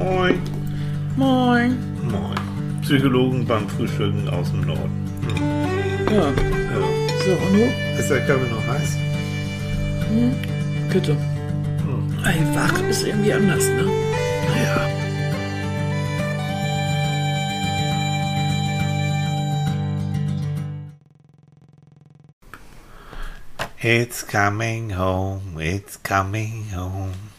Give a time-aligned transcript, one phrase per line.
[0.00, 0.40] Moin.
[1.16, 1.76] Moin.
[2.10, 2.80] Moin.
[2.82, 4.96] Psychologen beim Frühstücken aus dem Norden.
[6.10, 6.30] Ja, Ja.
[7.24, 7.64] so, und du?
[8.00, 8.96] Ist der Kaffee noch heiß?
[10.92, 11.16] Bitte.
[12.24, 13.84] Ey, wach ist irgendwie anders, ne?
[14.64, 14.86] Ja.
[23.82, 27.29] It's coming home, it's coming home.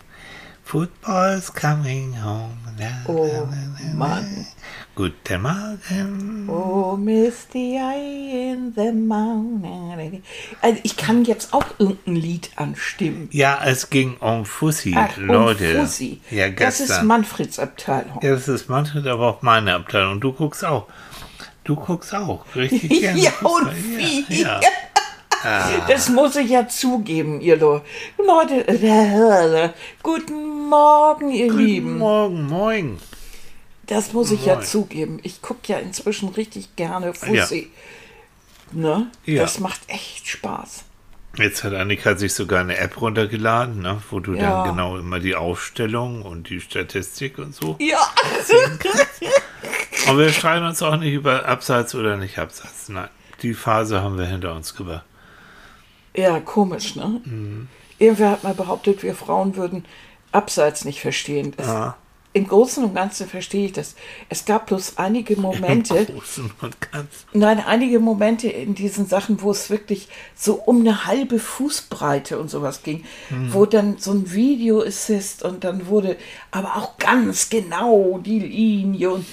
[0.76, 2.56] Football's coming home.
[2.80, 4.48] Na, Oh, na, na, Mann.
[4.96, 6.48] Guten Morgen.
[6.50, 10.24] Oh, Misty Eye in the mountain.
[10.62, 13.28] Also ich kann jetzt auch irgendein Lied anstimmen.
[13.34, 15.78] Ja, es ging um Fussi, Ach, um Leute.
[15.78, 16.22] Fussi.
[16.32, 17.08] Ja, das ist gestern.
[17.08, 18.20] Manfreds Abteilung.
[18.24, 20.22] Ja, das ist Manfred, aber auch meine Abteilung.
[20.22, 20.88] Du guckst auch.
[21.66, 22.46] Du guckst auch.
[22.56, 23.20] Richtig gerne.
[23.20, 24.24] Ja, und wie?
[24.42, 24.70] Ja, ja.
[25.88, 27.84] Das muss ich ja zugeben, ihr Leute.
[30.04, 31.98] Guten Morgen, ihr Guten Lieben.
[31.98, 33.00] Morgen, moin.
[33.88, 34.66] Das muss ich ja Moin.
[34.66, 35.20] zugeben.
[35.24, 37.72] Ich gucke ja inzwischen richtig gerne Fussi.
[38.72, 39.08] Ne?
[39.26, 39.42] Ja.
[39.42, 40.84] Das macht echt Spaß.
[41.38, 44.64] Jetzt hat Annika sich sogar eine App runtergeladen, ne, wo du Ja.
[44.64, 47.78] dann genau immer die Aufstellung und die Statistik und so.
[47.80, 48.00] Ja.
[50.10, 52.90] Und wir streiten uns auch nicht über Abseits oder nicht Abseits.
[52.90, 53.08] Nein,
[53.44, 55.06] die Phase haben wir hinter uns gebracht.
[56.16, 57.22] Ja, komisch, ne?
[57.26, 57.68] Mhm.
[58.00, 59.86] Irgendwer hat mal behauptet, wir Frauen würden
[60.32, 61.54] Abseits nicht verstehen.
[61.58, 61.98] Das, Ja.
[62.34, 63.94] Im Großen und Ganzen verstehe ich das.
[64.30, 67.26] Es gab bloß einige Momente, Im Großen und Ganzen.
[67.34, 72.50] nein, einige Momente in diesen Sachen, wo es wirklich so um eine halbe Fußbreite und
[72.50, 73.54] sowas ging, Mhm.
[73.54, 76.16] wo dann so ein Video Assist und dann wurde
[76.52, 79.26] aber auch ganz genau die Linie und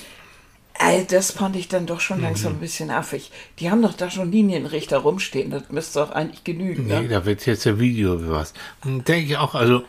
[0.81, 2.23] Ey, das fand ich dann doch schon Mhm.
[2.25, 3.33] langsam ein bisschen affig.
[3.59, 6.87] Die haben doch da schon Linienrichter rumstehen, das müsste doch eigentlich genügen.
[6.87, 7.09] Nee, Ne?
[7.09, 8.53] da wird jetzt ein Video über was.
[8.85, 9.83] Denke ich auch, also,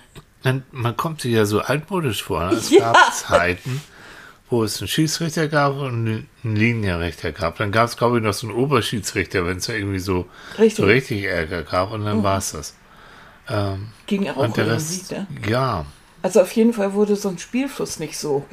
[0.44, 2.46] man, man kommt sich ja so altmodisch vor.
[2.46, 2.54] ne?
[2.56, 2.94] Es Ja.
[2.94, 3.82] gab Zeiten,
[4.50, 7.58] wo es einen Schiedsrichter gab und einen Linienrichter gab.
[7.58, 10.26] Dann gab es, glaube ich, noch so einen Oberschiedsrichter, wenn es da irgendwie so
[10.58, 10.76] Richtig.
[10.78, 12.74] so richtig Ärger gab und dann war es das.
[13.48, 15.28] Ähm, Ging auch und der Rest, ne?
[15.48, 15.86] ja.
[16.24, 18.46] Also auf jeden Fall wurde so ein Spielfluss nicht so.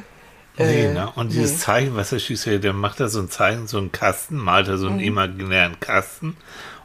[0.59, 1.11] Nee, äh, ne?
[1.17, 1.59] Und dieses nee.
[1.59, 4.79] Zeichen, was der Schiedsrichter, der macht da so ein Zeichen, so einen Kasten, malt er
[4.79, 4.93] so Mhm.
[4.93, 6.37] einen imaginären Kasten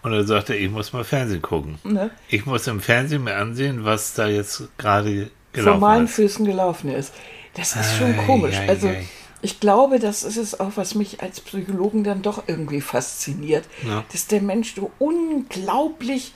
[0.02, 1.78] und dann sagt er, ich muss mal Fernsehen gucken.
[1.84, 2.10] Ne?
[2.30, 6.14] Ich muss im Fernsehen mir ansehen, was da jetzt gerade vor gelaufen meinen ist.
[6.16, 7.14] Füßen gelaufen ist.
[7.54, 8.56] Das ist schon Ei, komisch.
[8.58, 9.06] ei, also ei.
[9.42, 14.04] ich glaube, das ist es auch, was mich als Psychologen dann doch irgendwie fasziniert, Ja.
[14.12, 16.34] dass der Mensch so unglaublich,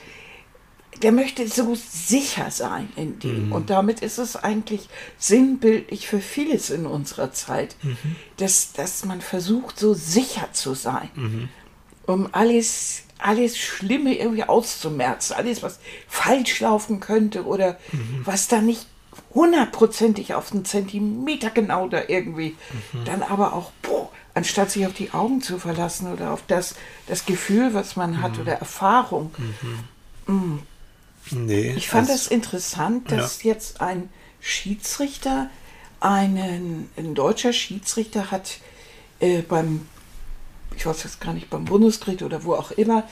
[1.01, 3.19] der möchte so sicher sein in Mhm.
[3.19, 3.51] dem.
[3.51, 7.97] Und damit ist es eigentlich sinnbildlich für vieles in unserer Zeit, Mhm.
[8.37, 11.09] dass, dass man versucht, so sicher zu sein.
[11.15, 11.49] Mhm.
[12.07, 17.79] um alles, alles Schlimme irgendwie auszumerzen, alles, was falsch laufen könnte oder
[18.23, 18.85] was da nicht
[19.33, 22.55] hundertprozentig auf einen Zentimeter genau da irgendwie,
[23.05, 26.75] dann aber auch, boah, anstatt sich auf die Augen zu verlassen oder auf das,
[27.07, 29.33] das Gefühl, was man hat oder Erfahrung.
[31.31, 34.09] Nee, Ich fand das- das interessant, dass jetzt ein
[34.41, 35.49] Schiedsrichter,
[35.99, 38.57] einen, ein deutscher Schiedsrichter hat
[39.19, 39.87] äh, beim,
[40.75, 43.03] ich weiß jetzt gar nicht, beim Bundesgericht oder wo auch immer,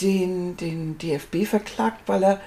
[0.00, 2.40] den, den DFB verklagt, weil er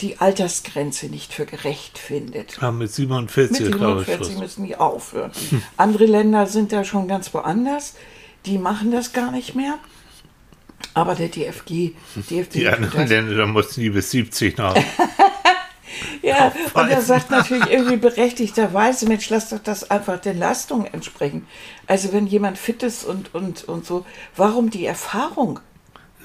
[0.00, 2.60] die Altersgrenze nicht für gerecht findet.
[2.62, 4.06] Ah, mit 47, Mit glaube ich.
[4.06, 4.40] 47 Schluss.
[4.40, 5.30] müssen die aufhören.
[5.76, 7.94] Andere Länder sind da schon ganz woanders.
[8.46, 9.78] Die machen das gar nicht mehr.
[10.94, 13.06] Aber der DFG, DFB Die anderen.
[13.08, 14.76] Länder, da mussten die bis 70 noch.
[16.22, 21.46] Ja, und er sagt natürlich irgendwie berechtigterweise, Mensch, lass doch das einfach den Leistungen entsprechen.
[21.86, 24.06] Also wenn jemand fit ist und, und, und so,
[24.36, 25.60] warum die Erfahrung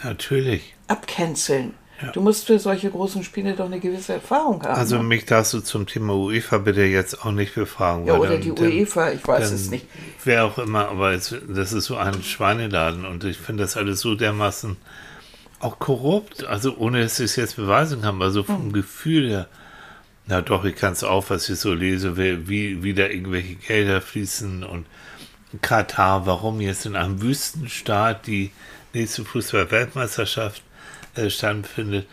[0.03, 0.75] Natürlich.
[0.87, 1.73] abcanceln?
[2.01, 2.11] Ja.
[2.11, 4.75] Du musst für solche großen Spiele doch eine gewisse Erfahrung haben.
[4.75, 5.03] Also ne?
[5.03, 8.05] mich darfst du zum Thema UEFA bitte jetzt auch nicht befragen.
[8.05, 9.85] ja, oder dann- die UEFA, ich weiß es nicht.
[10.25, 14.01] Wer auch immer, aber es, das ist so ein Schweineladen und ich finde das alles
[14.01, 14.75] so dermaßen
[15.61, 18.55] auch korrupt, also ohne dass ich es jetzt beweisen kann, aber so Hm.
[18.55, 19.47] vom Gefühl her,
[20.27, 24.01] na doch, ich kann es auch, was ich so lese, wie, wie da irgendwelche Gelder
[24.01, 24.85] fließen und
[25.61, 28.51] Katar, warum jetzt in einem Wüstenstaat die
[28.93, 30.61] nächste Fußball-Weltmeisterschaft
[31.15, 32.07] äh, stattfindet.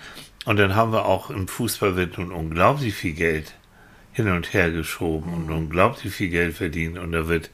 [0.45, 3.55] Und dann haben wir auch im Fußball wird nun unglaublich viel Geld
[4.13, 7.51] hin und her geschoben und unglaublich viel Geld verdient und da wird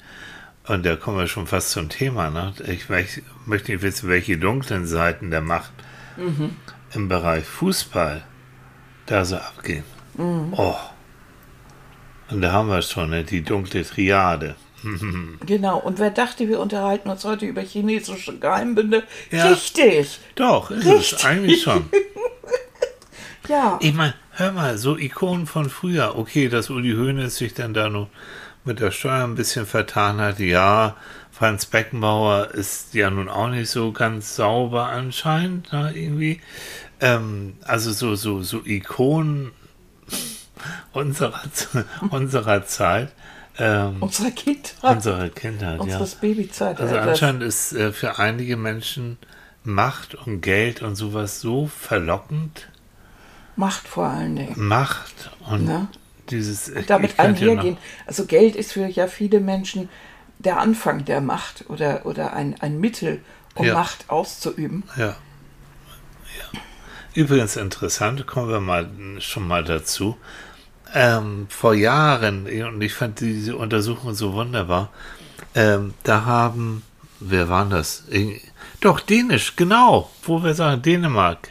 [0.67, 2.29] und da kommen wir schon fast zum Thema.
[2.31, 2.53] Ne?
[2.67, 5.71] Ich möcht- möchte nicht wissen, welche dunklen Seiten der Macht
[6.95, 8.23] im Bereich Fußball
[9.06, 9.85] da so abgehen.
[10.53, 10.75] Oh.
[12.31, 13.23] Und da haben wir schon, ne?
[13.25, 14.56] die dunkle Triade.
[15.47, 19.03] Genau, und wer dachte, wir unterhalten uns heute über chinesische Geheimbünde?
[19.31, 19.49] Ja.
[19.49, 20.21] Richtig.
[20.35, 21.19] Doch, ist Richtig.
[21.19, 21.89] es eigentlich schon.
[23.49, 23.79] Ja.
[23.81, 26.19] Ich meine, hör mal, so Ikonen von früher.
[26.19, 28.09] Okay, dass Uli Hoeneß sich dann da noch
[28.65, 30.97] mit der Steuer ein bisschen vertan hat, ja.
[31.33, 36.41] Franz Beckenbauer ist ja nun auch nicht so ganz sauber anscheinend, na, irgendwie.
[37.01, 39.53] Ähm, also so, so, so Ikonen
[40.93, 41.41] unserer,
[42.11, 43.13] unserer Zeit.
[43.58, 44.96] Ähm, Unserer Kindheit.
[44.96, 45.82] unserer Kindheit, ja.
[45.82, 46.81] Unseres Babyzeit.
[46.81, 49.19] Also anscheinend ist äh, für einige Menschen
[49.64, 52.69] Macht und Geld und sowas so verlockend.
[53.56, 54.55] Macht vor allen Dingen.
[54.56, 55.88] Macht und Ja.
[56.31, 56.69] dieses.
[56.69, 57.76] ich damit ja einhergehen.
[58.06, 59.88] Also Geld ist für ja viele Menschen
[60.38, 63.20] der Anfang der Macht oder, oder ein, ein Mittel,
[63.56, 63.75] um Ja.
[63.75, 64.84] Macht auszuüben.
[64.96, 65.06] Ja.
[65.06, 66.60] ja.
[67.14, 68.88] Übrigens interessant, kommen wir mal
[69.19, 70.16] schon mal dazu.
[70.94, 74.90] Ähm, vor Jahren, und ich fand diese Untersuchung so wunderbar,
[75.55, 76.82] ähm, da haben,
[77.20, 78.05] wer waren das?
[78.81, 81.49] Doch, Dänisch, genau, wo wir sagen, Dänemark.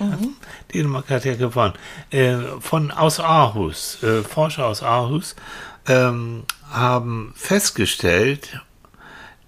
[0.74, 1.74] Dänemark hat ja gewonnen.
[2.10, 5.36] Äh, von aus Aarhus, äh, Forscher aus Aarhus
[5.88, 8.62] ähm, haben festgestellt,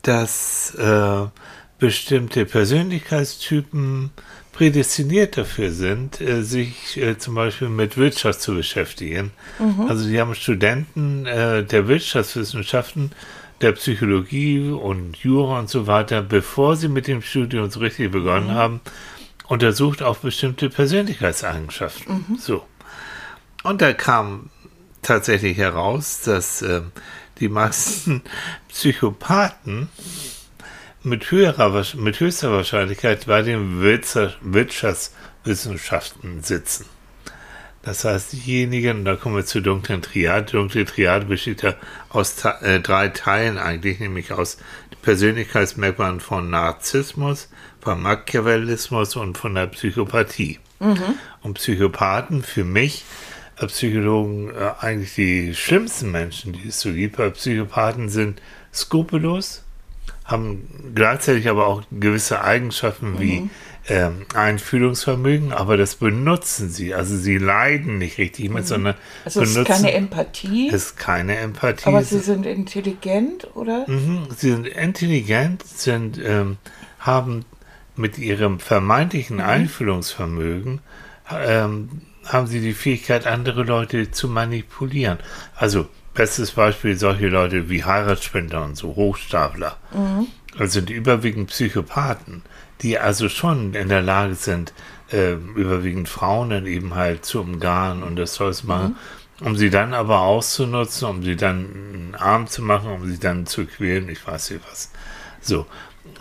[0.01, 1.27] dass äh,
[1.79, 4.11] bestimmte Persönlichkeitstypen
[4.59, 9.31] prädestiniert dafür sind, äh, sich äh, zum Beispiel mit Wirtschaft zu beschäftigen.
[9.87, 13.13] Also die haben Studenten äh, der Wirtschaftswissenschaften,
[13.61, 18.51] der Psychologie und Jura und so weiter, bevor sie mit dem Studium so richtig begonnen
[18.51, 18.81] haben,
[19.47, 22.37] untersucht auf bestimmte Persönlichkeitseigenschaften.
[22.37, 22.65] So.
[23.63, 24.49] Und da kam
[25.01, 26.91] tatsächlich heraus, dass ähm,
[27.39, 28.23] die meisten
[28.67, 29.87] Psychopathen
[31.03, 36.85] mit, höherer, mit höchster Wahrscheinlichkeit bei den Wirtscha- Wirtschaftswissenschaften sitzen.
[37.81, 40.47] Das heißt, diejenigen, und da kommen wir zur dunklen Triade.
[40.47, 41.75] Die dunkle Triade besteht ja
[42.09, 44.57] aus äh, drei Teilen eigentlich, nämlich aus
[45.01, 47.49] Persönlichkeitsmerkmalen von Narzissmus,
[47.79, 50.59] von Machiavellismus und von der Psychopathie.
[51.41, 53.05] Und Psychopathen für mich,
[53.57, 57.17] äh, Psychologen, äh, eigentlich die schlimmsten Menschen, die es so gibt.
[57.17, 58.41] Weil Psychopathen sind
[58.73, 59.63] skrupellos,
[60.29, 63.49] haben gleichzeitig aber auch gewisse Eigenschaften wie
[63.87, 66.93] ähm, Einfühlungsvermögen, aber das benutzen sie.
[66.93, 68.95] Also sie leiden nicht richtig mit, sondern
[69.25, 71.87] Also es ist benutzen keine Empathie, es ist keine Empathie.
[71.87, 73.85] aber sie sind intelligent, oder?
[73.87, 76.57] Mhm, Sie sind intelligent, sind, ähm,
[76.99, 77.45] haben
[77.95, 80.81] mit ihrem vermeintlichen Einfühlungsvermögen,
[81.31, 81.89] ähm,
[82.25, 85.17] haben sie die Fähigkeit, andere Leute zu manipulieren.
[85.55, 89.77] Also, bestes Beispiel, solche Leute wie Heiratsspender und so, Hochstapler.
[90.57, 92.43] Das sind überwiegend Psychopathen,
[92.81, 94.73] die also schon in der Lage sind,
[95.11, 98.95] äh, überwiegend Frauen dann eben halt zu umgarnen und das Zeug zu machen,
[99.41, 103.65] um sie dann aber auszunutzen, um sie dann arm zu machen, um sie dann zu
[103.65, 104.91] quälen, ich weiß nicht was.
[105.41, 105.65] So.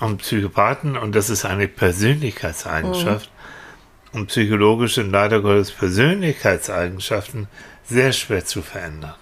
[0.00, 3.30] Und Psychopathen, und das ist eine Persönlichkeitseigenschaft,
[4.12, 7.46] und psychologisch sind leider Gottes Persönlichkeitseigenschaften
[7.84, 9.14] sehr schwer zu verändern.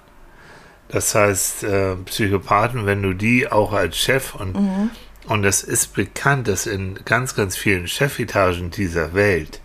[0.88, 4.54] Das heißt, äh, Psychopathen, wenn du die auch als Chef und
[5.26, 9.60] und es ist bekannt, dass in ganz, ganz vielen Chefetagen dieser Welt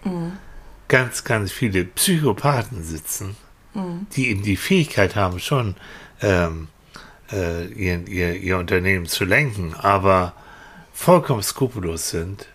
[0.87, 3.35] ganz, ganz viele Psychopathen sitzen,
[4.15, 5.75] die eben die Fähigkeit haben, schon
[6.21, 6.67] ähm,
[7.31, 10.33] äh, ihr, ihr, ihr Unternehmen zu lenken, aber
[10.93, 12.47] vollkommen skrupellos sind.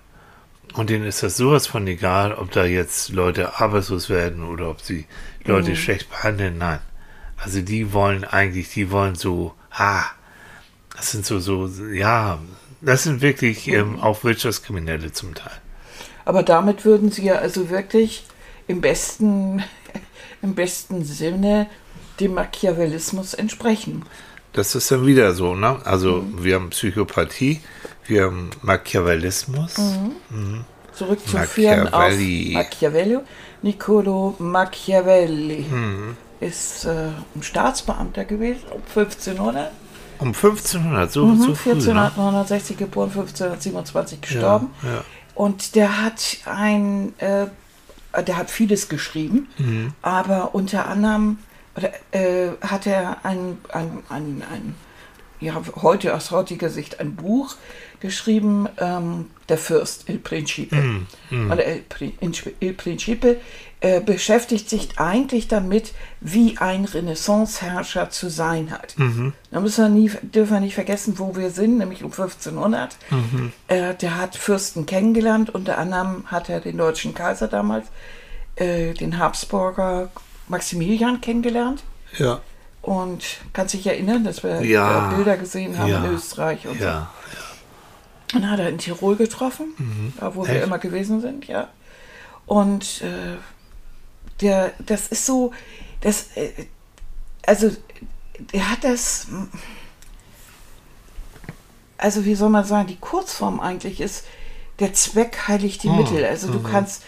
[0.74, 4.82] Und denen ist das sowas von egal, ob da jetzt Leute arbeitslos werden oder ob
[4.82, 5.06] sie
[5.44, 6.58] Leute schlecht behandeln.
[6.58, 6.80] Nein.
[7.42, 10.04] Also die wollen eigentlich, die wollen so, ah,
[10.96, 12.38] das sind so, so, ja,
[12.80, 15.52] das sind wirklich ähm, auch Wirtschaftskriminelle zum Teil.
[16.24, 18.24] Aber damit würden sie ja also wirklich
[18.66, 19.62] im besten,
[20.42, 21.68] im besten Sinne
[22.20, 24.04] dem Machiavellismus entsprechen.
[24.52, 25.78] Das ist dann wieder so, ne?
[25.84, 27.60] Also wir haben Psychopathie,
[28.06, 29.74] wir haben Machiavellismus.
[30.94, 32.56] Zurückzuführen Machiavelli.
[32.56, 33.18] auf Machiavelli.
[33.62, 35.66] Niccolo Machiavelli
[36.40, 39.70] ist äh, ein Staatsbeamter gewesen um 1500.
[40.18, 41.74] Um 1500, so, Mhm, so früh, ne?
[41.74, 44.70] 1469 geboren, 1527 gestorben.
[44.82, 45.04] Ja, ja.
[45.34, 47.46] Und der hat ein, äh,
[48.26, 49.92] der hat vieles geschrieben, Mhm.
[50.02, 51.38] aber unter anderem
[51.76, 54.74] oder, äh, hat er ein, ein, ein, ein,
[55.40, 57.54] ja, heute aus heutiger Sicht ein Buch
[58.00, 60.74] geschrieben, ähm, Der Fürst, Il Principe.
[61.30, 62.14] Mhm, Und El, Pri-
[62.60, 63.36] Il Principe
[63.80, 68.98] äh, beschäftigt sich eigentlich damit, wie ein Renaissanceherrscher zu sein hat.
[68.98, 69.34] Mhm.
[69.50, 72.96] Da müssen wir nie, dürfen wir nicht vergessen, wo wir sind, nämlich um 1500.
[73.10, 73.52] Mhm.
[73.68, 77.86] Äh, der hat Fürsten kennengelernt, unter anderem hat er den deutschen Kaiser damals,
[78.56, 80.08] äh, den Habsburger
[80.48, 81.82] Maximilian kennengelernt.
[82.18, 82.40] Ja,
[82.80, 85.08] Und kannst dich erinnern, dass wir Ja.
[85.14, 86.04] Bilder gesehen haben Ja.
[86.04, 86.84] in Österreich und so.
[86.84, 87.10] ja.
[88.34, 90.64] Und hat er in Tirol getroffen, da wo wir Echt?
[90.64, 91.68] immer gewesen sind, ja.
[92.46, 93.36] Und äh,
[94.40, 95.52] der, das ist so,
[96.00, 96.50] das, äh,
[97.46, 97.70] also,
[98.52, 99.28] der hat das,
[101.98, 104.24] also wie soll man sagen, die Kurzform eigentlich ist,
[104.78, 106.24] der Zweck heiligt die Oh, Mittel.
[106.24, 106.64] Also du mhm.
[106.64, 107.02] kannst,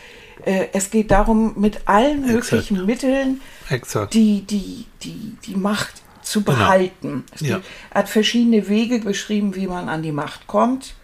[0.44, 2.52] äh, es geht darum, mit allen Exakt.
[2.52, 4.14] möglichen Mitteln Exakt.
[4.14, 6.56] die, die, die, die Macht zu Genau.
[6.56, 7.24] behalten.
[7.34, 7.60] Es Ja.
[7.90, 10.94] er hat verschiedene Wege beschrieben, wie man an die Macht kommt.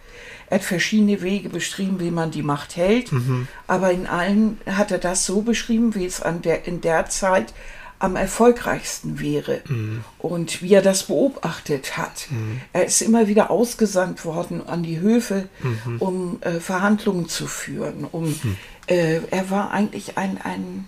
[0.55, 3.11] Er hat verschiedene Wege beschrieben, wie man die Macht hält.
[3.11, 3.49] Mhm.
[3.67, 7.53] Aber in allen hat er das so beschrieben, wie es an der, in der Zeit
[7.99, 10.05] am erfolgreichsten wäre Mhm.
[10.19, 12.29] und wie er das beobachtet hat.
[12.73, 15.97] Er ist immer wieder ausgesandt worden an die Höfe, Mhm.
[15.99, 18.05] um äh, Verhandlungen zu führen.
[18.13, 18.39] Um,
[18.87, 20.87] äh, er war eigentlich ein, ein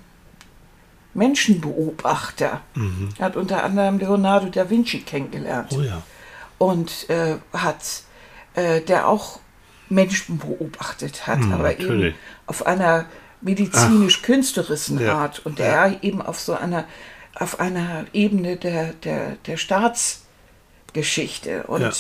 [1.15, 2.61] Menschenbeobachter.
[3.19, 5.79] Er hat unter anderem Leonardo da Vinci kennengelernt Mhm.
[5.79, 6.03] Oh ja.
[6.59, 8.03] und äh, hat,
[8.55, 9.41] äh, der auch
[9.89, 12.15] Menschen beobachtet hat, Hm, aber eben natürlich.
[12.47, 13.07] auf einer
[13.41, 15.87] medizinisch-künstlerischen Ja, Art und ja.
[15.87, 16.85] er eben auf so einer,
[17.35, 21.65] auf einer Ebene der, der, der Staatsgeschichte.
[21.65, 21.93] Und Ja.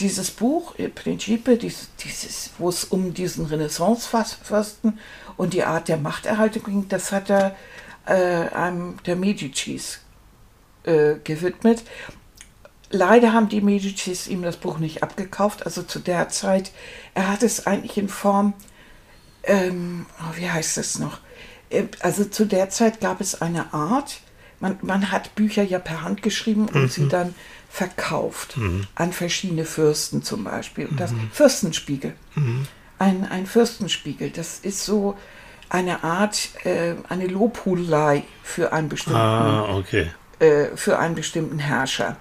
[0.00, 4.98] dieses Buch, Principe, dieses, dieses, wo es um diesen Renaissance-Fürsten
[5.36, 7.56] und die Art der Machterhaltung ging, das hat er
[8.06, 10.00] äh, einem der Medicis
[10.84, 11.82] äh, gewidmet.
[12.92, 15.64] Leider haben die Medicis ihm das Buch nicht abgekauft.
[15.66, 16.70] Also zu der Zeit,
[17.14, 18.52] er hat es eigentlich in Form,
[19.44, 21.18] ähm, oh, wie heißt es noch?
[21.70, 24.20] Äh, Also zu der Zeit gab es eine Art,
[24.60, 27.34] man, man hat Bücher ja per Hand geschrieben und sie dann
[27.68, 28.56] verkauft
[28.94, 30.86] an verschiedene Fürsten zum Beispiel.
[30.86, 32.14] Und das Fürstenspiegel.
[32.98, 35.16] Ein, ein Fürstenspiegel, das ist so
[35.68, 40.10] eine Art, äh, eine Lobhudelei für einen bestimmten Ah, okay.
[40.38, 42.16] äh, für einen bestimmten Herrscher.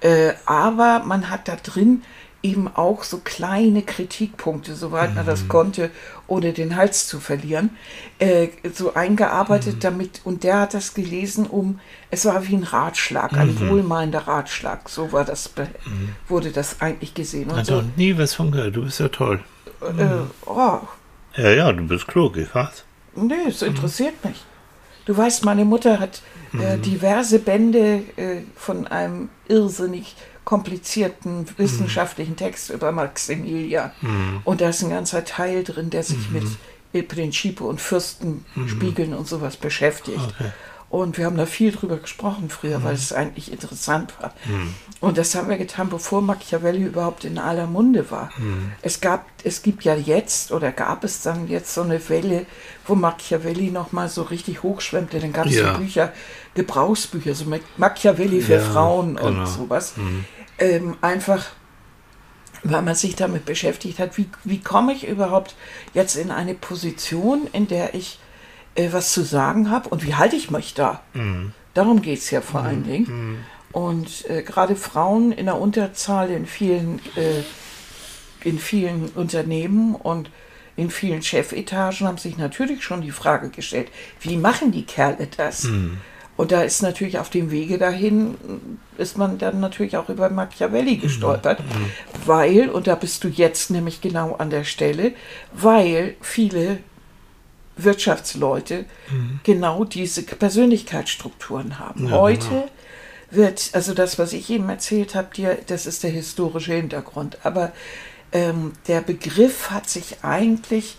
[0.00, 2.02] Äh, aber man hat da drin
[2.42, 5.90] eben auch so kleine Kritikpunkte, soweit man das konnte,
[6.26, 7.70] ohne den Hals zu verlieren,
[8.18, 10.20] äh, so eingearbeitet damit.
[10.24, 14.90] Und der hat das gelesen, um, es war wie ein Ratschlag, ein wohlmeinender Ratschlag.
[14.90, 15.68] So war das, be-
[16.28, 17.50] wurde das eigentlich gesehen.
[17.50, 18.76] Und Hat so, nie was von gehört.
[18.76, 19.40] Du bist ja toll.
[19.80, 20.04] äh,
[20.44, 20.80] oh,
[21.36, 22.84] Ja, ja, du bist klug, ich weiß.
[23.16, 24.44] Nee, es interessiert mich.
[25.06, 32.70] Du weißt, meine Mutter hat äh, diverse Bände äh, von einem irrsinnig komplizierten wissenschaftlichen Text
[32.70, 33.90] über Maximilian.
[34.44, 36.44] Und da ist ein ganzer Teil drin, der sich mit
[36.92, 40.18] Il Principe und Fürstenspiegeln und sowas beschäftigt.
[40.18, 40.50] Okay.
[40.94, 44.32] Und wir haben da viel drüber gesprochen früher, weil es eigentlich interessant war.
[45.00, 48.30] Und das haben wir getan, bevor Machiavelli überhaupt in aller Munde war.
[48.80, 52.46] Es, gab, es gibt ja jetzt, oder gab es dann jetzt so eine Welle,
[52.86, 55.18] wo Machiavelli nochmal so richtig hochschwemmte.
[55.18, 55.72] Dann gab es Ja.
[55.74, 56.12] so Bücher,
[56.54, 57.46] Gebrauchsbücher, so
[57.76, 59.26] Machiavelli für Ja, Frauen genau.
[59.40, 59.94] und sowas.
[60.60, 61.44] Ähm, einfach
[62.62, 65.54] weil man sich damit beschäftigt hat, wie, wie komme ich überhaupt
[65.92, 68.20] jetzt in eine Position, in der ich
[68.74, 71.00] äh, was zu sagen habe und wie halte ich mich da?
[71.74, 73.06] Darum geht es ja vor allen Dingen.
[73.72, 77.42] Und äh, gerade Frauen in der Unterzahl in vielen, äh,
[78.48, 80.30] in vielen Unternehmen und
[80.76, 83.88] in vielen Chefetagen haben sich natürlich schon die Frage gestellt,
[84.20, 85.64] wie machen die Kerle das?
[86.36, 88.34] Und da ist natürlich auf dem Wege dahin,
[88.98, 91.60] ist man dann natürlich auch über Machiavelli gestolpert,
[92.26, 95.12] weil, und da bist du jetzt nämlich genau an der Stelle,
[95.52, 96.78] weil viele
[97.76, 98.84] Wirtschaftsleute
[99.42, 102.08] genau diese Persönlichkeitsstrukturen haben.
[102.08, 102.68] Ja, Heute genau.
[103.30, 107.38] wird, also das, was ich eben erzählt habe, dir, das ist der historische Hintergrund.
[107.42, 107.72] Aber
[108.32, 110.96] ähm, der Begriff hat sich eigentlich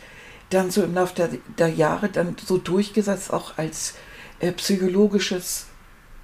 [0.49, 3.95] dann so im Laufe der, der Jahre dann so durchgesetzt, auch als
[4.39, 5.67] äh, psychologisches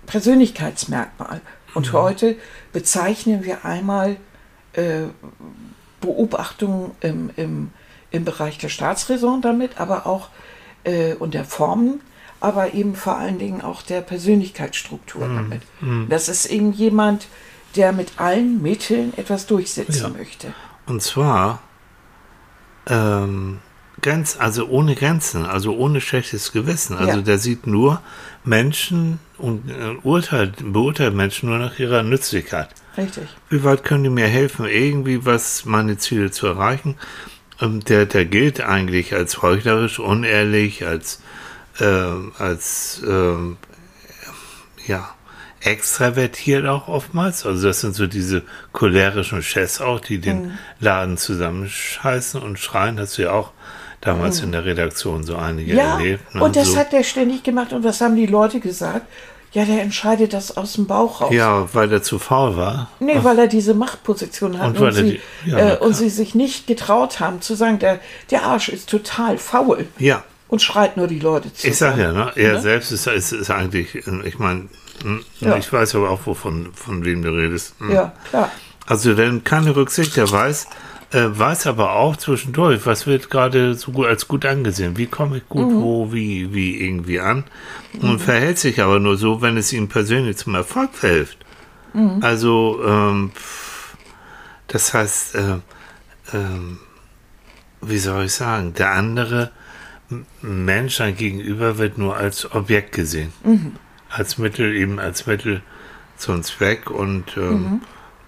[0.05, 1.41] Persönlichkeitsmerkmal.
[1.74, 2.36] Und heute
[2.74, 4.17] bezeichnen wir einmal
[4.74, 5.03] äh,
[6.01, 7.72] Beobachtungen im, im,
[8.12, 10.30] im Bereich der Staatsräson damit, aber auch
[10.84, 12.01] äh, und der Formen,
[12.39, 15.62] aber eben vor allen Dingen auch der Persönlichkeitsstruktur damit.
[16.10, 17.27] Das ist eben jemand,
[17.75, 20.10] der mit allen Mitteln etwas durchsetzen Ja.
[20.10, 20.53] möchte.
[20.88, 21.60] Und zwar
[22.88, 23.60] ähm,
[24.01, 26.98] ganz, also ohne Grenzen, also ohne schlechtes Gewissen.
[26.98, 27.24] Also Ja.
[27.24, 28.01] der sieht nur
[28.44, 32.70] Menschen und äh, urteilt, beurteilt Menschen nur nach ihrer Nützlichkeit.
[32.98, 33.24] Richtig.
[33.50, 36.96] Wie weit können die mir helfen, irgendwie was meine Ziele zu erreichen?
[37.62, 41.22] Ähm, der, der gilt eigentlich als heuchlerisch, unehrlich, als,
[41.80, 43.58] ähm, als ähm,
[44.88, 45.10] ja,
[45.62, 47.46] extravertiert auch oftmals.
[47.46, 48.41] Also das sind so diese
[48.74, 50.58] cholerischen Chefs auch, die den Mhm.
[50.80, 53.00] Laden zusammenscheißen und schreien.
[53.00, 53.51] Hast du ja auch
[54.01, 55.77] damals in der Redaktion so einige Mhm.
[55.77, 56.34] Ja, erlebt.
[56.36, 56.44] ne?
[56.44, 56.77] und das so.
[56.77, 57.74] hat er ständig gemacht.
[57.74, 59.06] Und was haben die Leute gesagt?
[59.53, 61.34] Ja, der entscheidet das aus dem Bauch raus.
[61.34, 62.89] Ja, weil er zu faul war.
[63.00, 66.36] Nee, weil er diese Machtposition hat Und und, sie, die- ja, äh, und sie sich
[66.36, 69.88] nicht getraut haben zu sagen, der, der Arsch ist total faul.
[69.98, 71.67] Ja, und schreit nur die Leute zu.
[71.67, 72.31] Ich sag ja, ne?
[72.36, 72.62] Er ne?
[72.62, 74.67] selbst ist, ist, ist, eigentlich, ich meine,
[75.01, 75.55] hm, ja.
[75.55, 77.74] ich weiß aber auch, wovon, von wem du redest.
[77.79, 77.91] Hm.
[77.91, 78.51] Ja, klar.
[78.86, 80.67] Also wenn keine Rücksicht, der weiß,
[81.12, 84.98] äh, weiß aber auch zwischendurch, was wird gerade so gut als gut angesehen.
[84.98, 85.82] Wie komme ich gut mhm.
[85.82, 87.44] wo, wie, wie irgendwie an?
[88.01, 88.20] Und mhm.
[88.20, 91.38] verhält sich aber nur so, wenn es ihm persönlich zum Erfolg verhilft.
[91.94, 92.20] Mhm.
[92.22, 93.32] Also, ähm,
[94.68, 95.53] das heißt, äh,
[96.34, 96.77] äh,
[97.82, 99.51] wie soll ich sagen, der andere
[100.41, 103.34] Mensch, ein Gegenüber, wird nur als Objekt gesehen.
[103.44, 103.75] Mhm.
[104.10, 105.62] Als Mittel, eben als Mittel
[106.18, 107.82] zum Zweck und ähm, mhm.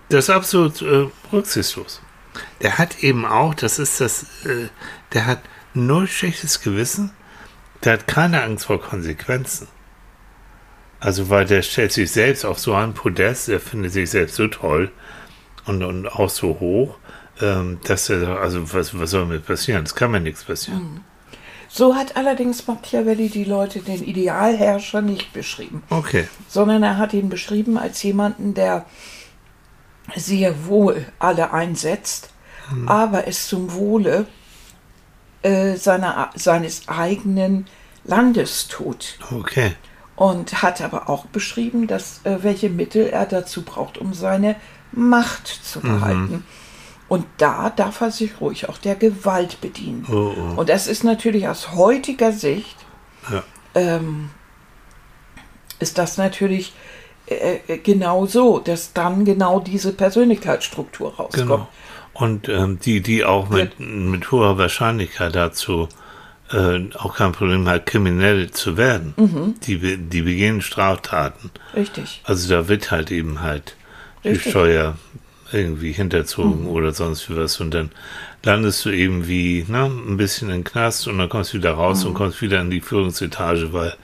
[0.09, 2.01] das ist absolut äh, rücksichtslos.
[2.61, 4.67] Der hat eben auch, das ist das, äh,
[5.13, 5.39] der hat
[5.73, 7.11] null schlechtes Gewissen,
[7.83, 9.67] der hat keine Angst vor Konsequenzen.
[10.99, 14.47] Also, weil der stellt sich selbst auf so ein Podest, der findet sich selbst so
[14.47, 14.91] toll
[15.65, 16.97] und, und auch so hoch,
[17.41, 19.83] ähm, dass er, also, was, was soll mir passieren?
[19.83, 20.81] Es kann mir nichts passieren.
[20.81, 21.01] Mhm.
[21.75, 25.81] So hat allerdings Machiavelli die Leute, den Idealherrscher, nicht beschrieben.
[25.89, 26.27] Okay.
[26.47, 28.85] Sondern er hat ihn beschrieben als jemanden, der
[30.15, 32.29] sehr wohl alle einsetzt,
[32.69, 32.87] hm.
[32.87, 34.27] aber es zum Wohle
[35.43, 37.67] äh, seiner, seines eigenen
[38.03, 39.17] Landes tut.
[39.31, 39.75] Okay.
[40.15, 44.55] Und hat aber auch beschrieben, dass äh, welche Mittel er dazu braucht, um seine
[44.91, 45.83] Macht zu mhm.
[45.83, 46.31] behalten.
[46.31, 46.43] Mhm.
[47.09, 50.05] Und da darf er sich ruhig auch der Gewalt bedienen.
[50.09, 50.59] Oh, oh.
[50.59, 52.77] Und das ist natürlich aus heutiger Sicht,
[53.31, 53.43] ja.
[53.75, 54.29] ähm,
[55.79, 56.73] ist das natürlich
[57.33, 61.33] äh, äh, genau so, dass dann genau diese Persönlichkeitsstruktur rauskommt.
[61.35, 61.67] Genau.
[62.13, 65.89] Und ähm, die, die auch mit, mit hoher Wahrscheinlichkeit dazu
[66.51, 69.13] äh, auch kein Problem hat, kriminell zu werden.
[69.17, 69.55] Mhm.
[69.63, 71.51] Die, die begehen Straftaten.
[71.75, 72.21] Richtig.
[72.23, 73.75] Also da wird halt eben halt
[74.23, 74.43] Richtig.
[74.43, 74.95] die Steuer
[75.51, 76.69] irgendwie hinterzogen mhm.
[76.69, 77.59] oder sonst wie was.
[77.59, 77.91] Und dann
[78.43, 81.71] landest du eben wie ne, ein bisschen in den Knast und dann kommst du wieder
[81.71, 82.09] raus mhm.
[82.09, 83.95] und kommst wieder in die Führungsetage, weil,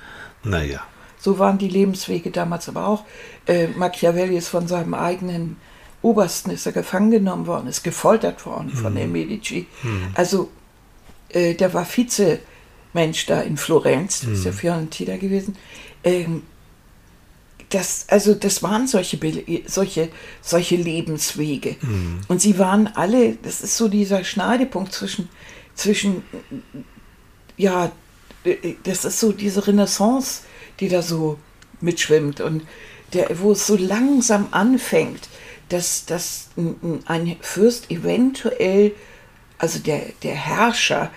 [0.44, 0.82] naja.
[1.20, 3.04] So waren die Lebenswege damals aber auch.
[3.46, 5.58] Äh, Machiavelli ist von seinem eigenen
[6.02, 8.98] Obersten ist er gefangen genommen worden, ist gefoltert worden von mhm.
[8.98, 9.68] den Medici.
[9.84, 10.08] Mhm.
[10.14, 10.50] Also
[11.30, 14.56] äh, der war Vizemensch da in Florenz, das ist ja mhm.
[14.56, 15.58] Fiorentina gewesen.
[16.04, 16.44] Ähm,
[17.70, 19.20] das, also das waren solche,
[19.68, 20.10] solche,
[20.42, 21.76] solche Lebenswege.
[21.82, 22.22] Mhm.
[22.28, 25.30] Und sie waren alle, das ist so dieser Schneidepunkt zwischen,
[25.76, 26.24] zwischen,
[27.58, 27.92] ja,
[28.84, 30.44] das ist so diese Renaissance,
[30.80, 31.38] die da so
[31.82, 32.64] mitschwimmt und
[33.14, 35.30] der, wo es so langsam anfängt,
[35.70, 36.50] dass, dass
[37.06, 38.94] ein Fürst eventuell,
[39.58, 41.12] also der, der Herrscher,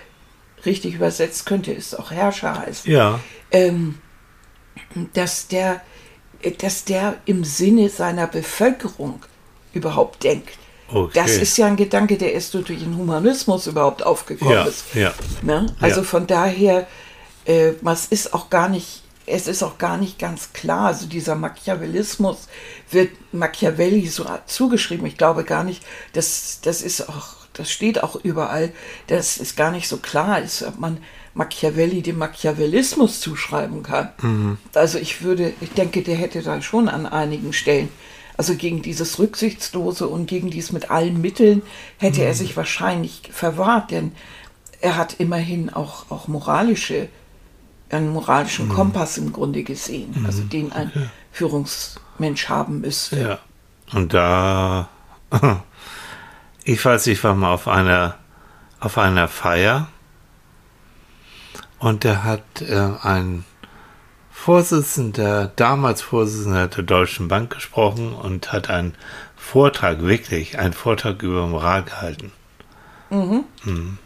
[0.65, 3.19] richtig übersetzt könnte es auch Herrscher heißen, ja.
[3.51, 3.99] ähm,
[5.13, 5.81] dass der
[6.59, 9.23] dass der im Sinne seiner Bevölkerung
[9.73, 10.57] überhaupt denkt.
[10.91, 11.11] Okay.
[11.13, 14.93] Das ist ja ein Gedanke, der erst durch den Humanismus überhaupt aufgekommen ja, ist.
[14.93, 15.73] Ja, ne?
[15.79, 16.05] Also ja.
[16.05, 16.87] von daher,
[17.45, 20.87] äh, was ist auch gar nicht, es ist auch gar nicht ganz klar.
[20.87, 22.47] Also dieser Machiavellismus
[22.91, 25.05] wird Machiavelli so zugeschrieben.
[25.05, 25.83] Ich glaube gar nicht,
[26.13, 28.73] dass das ist auch, das steht auch überall,
[29.07, 30.97] dass es gar nicht so klar ist, ob man
[31.33, 34.09] Machiavelli dem Machiavellismus zuschreiben kann.
[34.21, 34.57] Mhm.
[34.73, 37.89] Also ich würde, ich denke, der hätte da schon an einigen Stellen,
[38.35, 41.61] also gegen dieses Rücksichtslose und gegen dies mit allen Mitteln
[41.97, 42.27] hätte mhm.
[42.27, 44.11] er sich wahrscheinlich verwahrt, denn
[44.81, 47.07] er hat immerhin auch, auch moralische,
[47.93, 48.73] einen moralischen mhm.
[48.73, 50.25] Kompass im Grunde gesehen, mhm.
[50.25, 51.09] also den ein okay.
[51.31, 53.19] Führungsmensch haben müsste.
[53.19, 53.39] Ja,
[53.93, 54.89] und da,
[56.63, 58.17] ich weiß, ich war mal auf einer,
[58.79, 59.87] auf einer Feier
[61.79, 63.43] und der hat äh, ein
[64.31, 68.95] Vorsitzender, damals Vorsitzender der Deutschen Bank gesprochen und hat einen
[69.37, 72.31] Vortrag, wirklich einen Vortrag über Moral gehalten.
[73.09, 73.43] Mhm.
[73.63, 73.97] Mhm.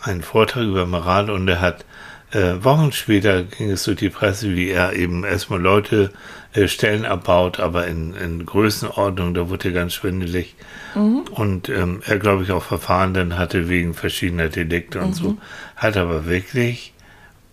[0.00, 1.84] Einen Vortrag über Moral und er hat
[2.32, 6.10] äh, Wochen später ging es durch die Presse, wie er eben erstmal Leute
[6.52, 10.54] äh, Stellen abbaut, aber in, in Größenordnung, da wurde er ganz schwindelig.
[10.94, 11.24] Mhm.
[11.30, 15.14] Und ähm, er, glaube ich, auch Verfahren dann hatte wegen verschiedener Delikte und mhm.
[15.14, 15.38] so.
[15.76, 16.92] Hat aber wirklich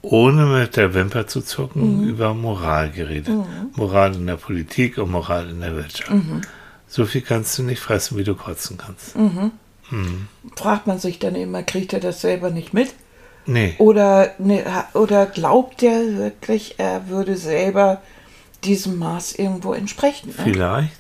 [0.02, 2.10] ohne mit der Wimper zu zucken, mhm.
[2.10, 3.36] über Moral geredet.
[3.36, 3.72] Mhm.
[3.76, 6.12] Moral in der Politik und Moral in der Wirtschaft.
[6.12, 6.42] Mhm.
[6.88, 9.18] So viel kannst du nicht fressen, wie du kotzen kannst.
[9.18, 9.52] Mhm.
[9.90, 10.28] Mhm.
[10.56, 12.94] Fragt man sich dann immer, kriegt er das selber nicht mit?
[13.46, 13.76] Nee.
[13.78, 18.02] Oder, ne, oder glaubt er wirklich, er würde selber
[18.64, 20.30] diesem Maß irgendwo entsprechen?
[20.30, 20.44] Ne?
[20.44, 20.98] Vielleicht.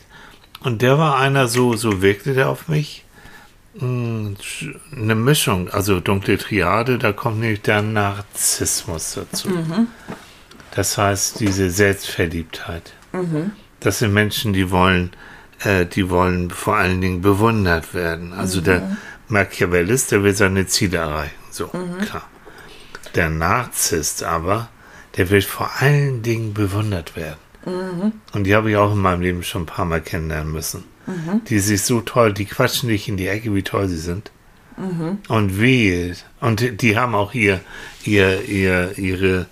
[0.61, 3.05] Und der war einer, so, so wirkte der auf mich
[3.77, 4.35] hm,
[4.95, 9.49] eine Mischung, also dunkle Triade, da kommt nämlich der Narzissmus dazu.
[9.49, 9.87] Mhm.
[10.71, 12.93] Das heißt, diese Selbstverliebtheit.
[13.11, 13.51] Mhm.
[13.79, 15.11] Das sind Menschen, die wollen,
[15.63, 18.33] äh, die wollen vor allen Dingen bewundert werden.
[18.33, 18.65] Also mhm.
[18.65, 21.35] der Machiavellist, der will seine Ziele erreichen.
[21.51, 21.99] So, mhm.
[21.99, 22.23] klar.
[23.15, 24.69] Der Narzisst aber,
[25.17, 27.39] der will vor allen Dingen bewundert werden.
[28.33, 30.83] Und die habe ich auch in meinem Leben schon ein paar Mal kennenlernen müssen.
[31.49, 34.31] Die sich so toll, die quatschen dich in die Ecke, wie toll sie sind.
[35.29, 36.15] Und wehe.
[36.41, 37.61] Und die- die haben auch ihr,
[38.03, 39.45] ihr, ihr, ihre,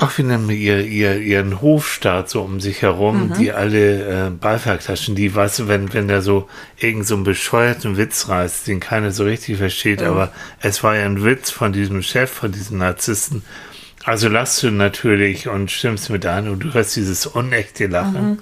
[0.00, 4.30] ach, wie nennen wir ihr, ihr, ihren Hofstaat so um sich herum, die alle äh,
[4.30, 5.14] Beifall klatschen.
[5.14, 9.10] Die, weißt du, wenn, wenn der so irgend so einen bescheuerten Witz reißt, den keiner
[9.12, 13.42] so richtig versteht, aber es war ja ein Witz von diesem Chef, von diesem Narzissten.
[14.04, 18.40] Also lachst du natürlich und stimmst mit ein und du hörst dieses unechte Lachen.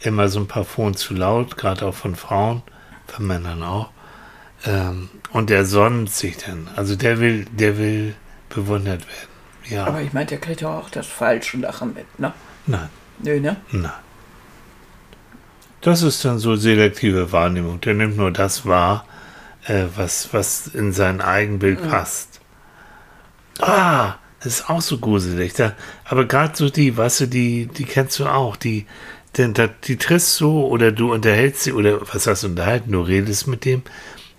[0.00, 2.62] Immer so ein paar Phonen zu laut, gerade auch von Frauen,
[3.06, 3.90] von Männern auch.
[4.66, 6.68] Ähm, und der sonnt sich dann.
[6.74, 8.14] Also der will, der will
[8.48, 9.37] bewundert werden.
[9.68, 9.86] Ja.
[9.86, 12.32] Aber ich meine, der kriegt ja auch das falsche Lachen mit, ne?
[12.66, 12.88] nein,
[13.20, 13.56] Nö, ne?
[13.70, 13.92] nein.
[15.80, 17.80] Das ist dann so selektive Wahrnehmung.
[17.80, 19.04] Der nimmt nur das wahr,
[19.66, 22.40] äh, was, was in sein Eigenbild passt.
[23.60, 25.54] Ah, das ist auch so gruselig.
[25.54, 28.86] Da, aber gerade so die, weißt du, die, die kennst du auch, die,
[29.36, 33.00] denn da, die triffst du oder du unterhältst sie oder was hast du unterhalten, du
[33.00, 33.82] redest mit dem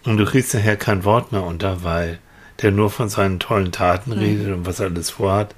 [0.04, 2.20] und du kriegst nachher kein Wort mehr unter, weil
[2.62, 5.56] der nur von seinen tollen Taten redet und was er alles vorhat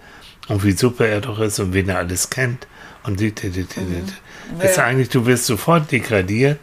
[0.48, 2.68] und wie super er doch ist und wen er alles kennt
[3.04, 4.64] und die, die, die, die.
[4.66, 6.60] Ist eigentlich, du wirst sofort degradiert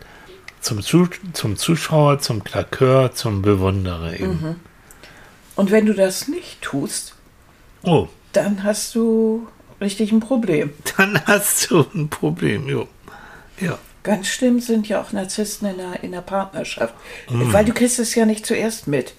[0.61, 4.57] zum, Zu zum Zuschauer, zum Klakeur, zum Bewunderer eben.
[5.55, 7.15] Und wenn du das nicht tust,
[7.83, 9.49] Oh, dann hast du
[9.81, 10.73] richtig ein Problem.
[10.97, 12.89] dann hast du ein Problem, jo.
[13.61, 13.79] Ja.
[14.03, 16.95] Ganz schlimm sind ja auch Narzissten in der, in der Partnerschaft.
[17.29, 19.13] Weil du kriegst es ja nicht zuerst mit.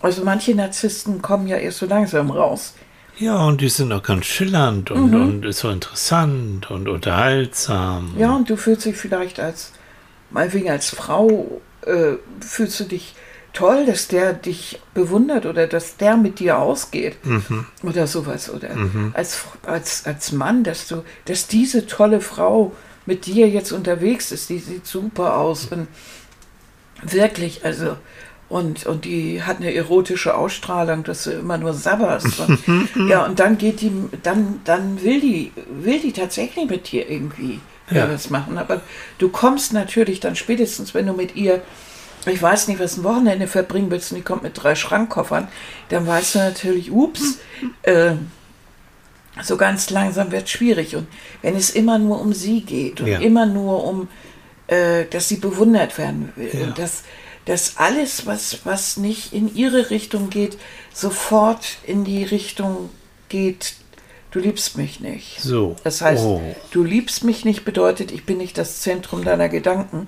[0.00, 2.74] Also manche Narzissten kommen ja erst so langsam raus.
[3.18, 8.14] Ja, und die sind auch ganz schillernd und, und ist so interessant und unterhaltsam.
[8.16, 9.72] Ja, und du fühlst dich vielleicht als,
[10.30, 13.14] meinetwegen als Frau, äh, fühlst du dich
[13.52, 17.16] toll, dass der dich bewundert oder dass der mit dir ausgeht
[17.82, 18.48] oder sowas.
[18.48, 18.70] Oder
[19.12, 22.72] als, als, als Mann, dass du, dass diese tolle Frau
[23.06, 25.88] mit dir jetzt unterwegs ist, die sieht super aus und
[27.02, 27.96] wirklich, also
[28.50, 32.38] und, und die hat eine erotische Ausstrahlung, dass du immer nur sabberst.
[32.40, 32.58] Und,
[33.08, 37.60] ja, und dann geht die, dann, dann will die, will die tatsächlich mit dir irgendwie
[37.90, 38.08] Ja.
[38.12, 38.58] was machen.
[38.58, 38.82] Aber
[39.18, 41.62] du kommst natürlich dann spätestens, wenn du mit ihr,
[42.26, 45.48] ich weiß nicht, was ein Wochenende verbringen willst, und die kommt mit drei Schrankkoffern,
[45.88, 47.38] dann weißt du natürlich, ups,
[47.82, 48.12] äh,
[49.42, 50.96] so ganz langsam wird es schwierig.
[50.96, 51.06] Und
[51.42, 53.18] wenn es immer nur um sie geht und Ja.
[53.20, 54.08] immer nur um,
[54.66, 56.66] äh, dass sie bewundert werden will Ja.
[56.66, 57.02] und dass,
[57.46, 60.58] dass alles, was, was nicht in ihre Richtung geht,
[60.92, 62.90] sofort in die Richtung
[63.28, 63.74] geht,
[64.30, 65.40] du liebst mich nicht.
[65.40, 65.76] So.
[65.84, 66.42] Das heißt, Oh.
[66.70, 70.06] du liebst mich nicht bedeutet, ich bin nicht das Zentrum deiner Gedanken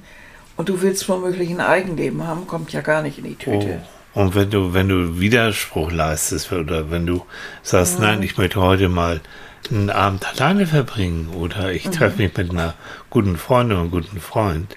[0.57, 3.59] und du willst womöglich ein Eigenleben haben, kommt ja gar nicht in die Oh.
[3.61, 3.83] Tüte.
[4.15, 7.25] Und wenn du, wenn du Widerspruch leistest oder wenn du
[7.63, 9.23] sagst, nein, ich möchte heute mal
[9.71, 12.75] einen Abend alleine verbringen oder ich treffe mich mit einer
[13.09, 14.77] guten Freundin oder einem guten Freund,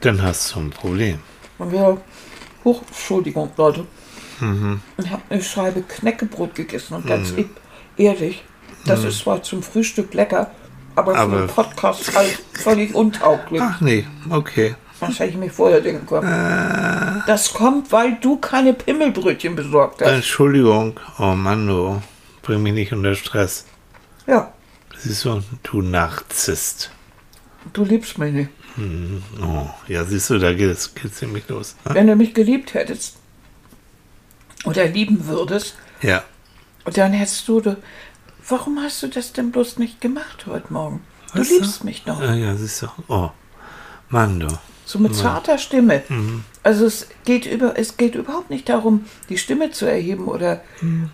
[0.00, 1.18] dann hast du ein Problem.
[1.60, 2.00] Und wir,
[2.64, 3.86] hoch, Entschuldigung, Leute,
[4.96, 7.44] ich habe eine Scheibe Knäckebrot gegessen und ganz e-
[7.98, 8.42] ehrlich,
[8.86, 10.50] das ist zwar zum Frühstück lecker,
[10.96, 13.60] aber für Aber- den Podcast halt völlig untauglich.
[13.62, 14.74] Ach nee, okay.
[14.98, 17.22] Das hätte ich mir vorher denken können.
[17.26, 20.08] Das kommt, weil du keine Pimmelbrötchen besorgt hast.
[20.10, 22.02] Entschuldigung, oh Mann, du
[22.42, 23.66] bring mich nicht unter Stress.
[24.26, 24.52] Ja,
[24.98, 26.90] Siehst du, du Narzisst.
[27.72, 28.50] Du liebst mich nicht.
[29.42, 30.92] Oh, ja, siehst du, da geht es
[31.22, 31.76] nämlich los.
[31.84, 31.94] ne?
[31.94, 33.16] Wenn du mich geliebt hättest
[34.64, 36.22] oder lieben würdest, Ja,
[36.84, 37.76] dann hättest du, du
[38.48, 41.02] warum hast du das denn bloß nicht gemacht heute Morgen?
[41.34, 41.84] Du Was liebst da?
[41.84, 42.20] mich doch.
[42.20, 42.88] äh, ja, siehst du.
[43.08, 43.30] Oh,
[44.08, 44.48] Mann, du.
[44.84, 46.02] So mit zarter Stimme.
[46.08, 46.42] Mhm.
[46.64, 50.62] Also es geht über, es geht überhaupt nicht darum, die Stimme zu erheben oder,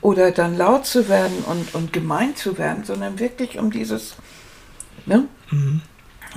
[0.01, 4.15] oder dann laut zu werden und, und gemein zu werden, sondern wirklich um dieses,
[5.05, 5.25] ne?
[5.51, 5.83] Mhm.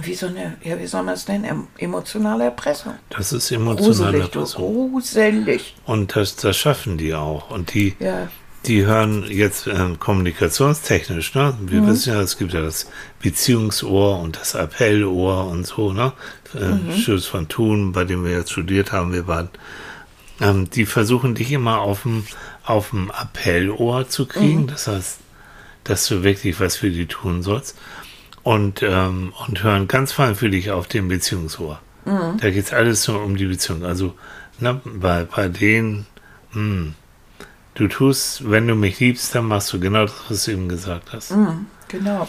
[0.02, 1.44] Wie so eine, ja, wie soll man es nennen?
[1.46, 2.94] Em- Emotionale Erpressung.
[3.10, 4.32] Das ist emotionale Gruselig.
[4.32, 4.92] Person.
[4.92, 5.76] Gruselig.
[5.86, 7.50] Und das, das schaffen die auch.
[7.52, 8.30] Und die, Ja.
[8.66, 11.56] die hören jetzt ähm, kommunikationstechnisch, ne?
[11.62, 12.88] Wir wissen ja, es gibt ja das
[13.22, 16.14] Beziehungsohr und das Appellohr und so, ne?
[16.54, 19.50] Äh, Schulz von Thun, bei dem wir jetzt studiert haben, wir waren.
[20.42, 22.26] Ähm, die versuchen dich immer auf dem,
[22.66, 24.68] auf dem Appellohr zu kriegen.
[24.68, 25.20] Das heißt,
[25.84, 27.78] dass du wirklich was für die tun sollst.
[28.50, 31.80] Und, ähm, und hören ganz feinfühlig auf dem Beziehungsohr.
[32.40, 33.84] Da geht es alles so um die Beziehung.
[33.84, 34.16] Also
[34.60, 36.08] ne, bei, bei denen,
[36.54, 36.96] hm,
[37.76, 41.14] du tust, wenn du mich liebst, dann machst du genau das, was du eben gesagt
[41.14, 41.32] hast.
[41.90, 42.28] Genau.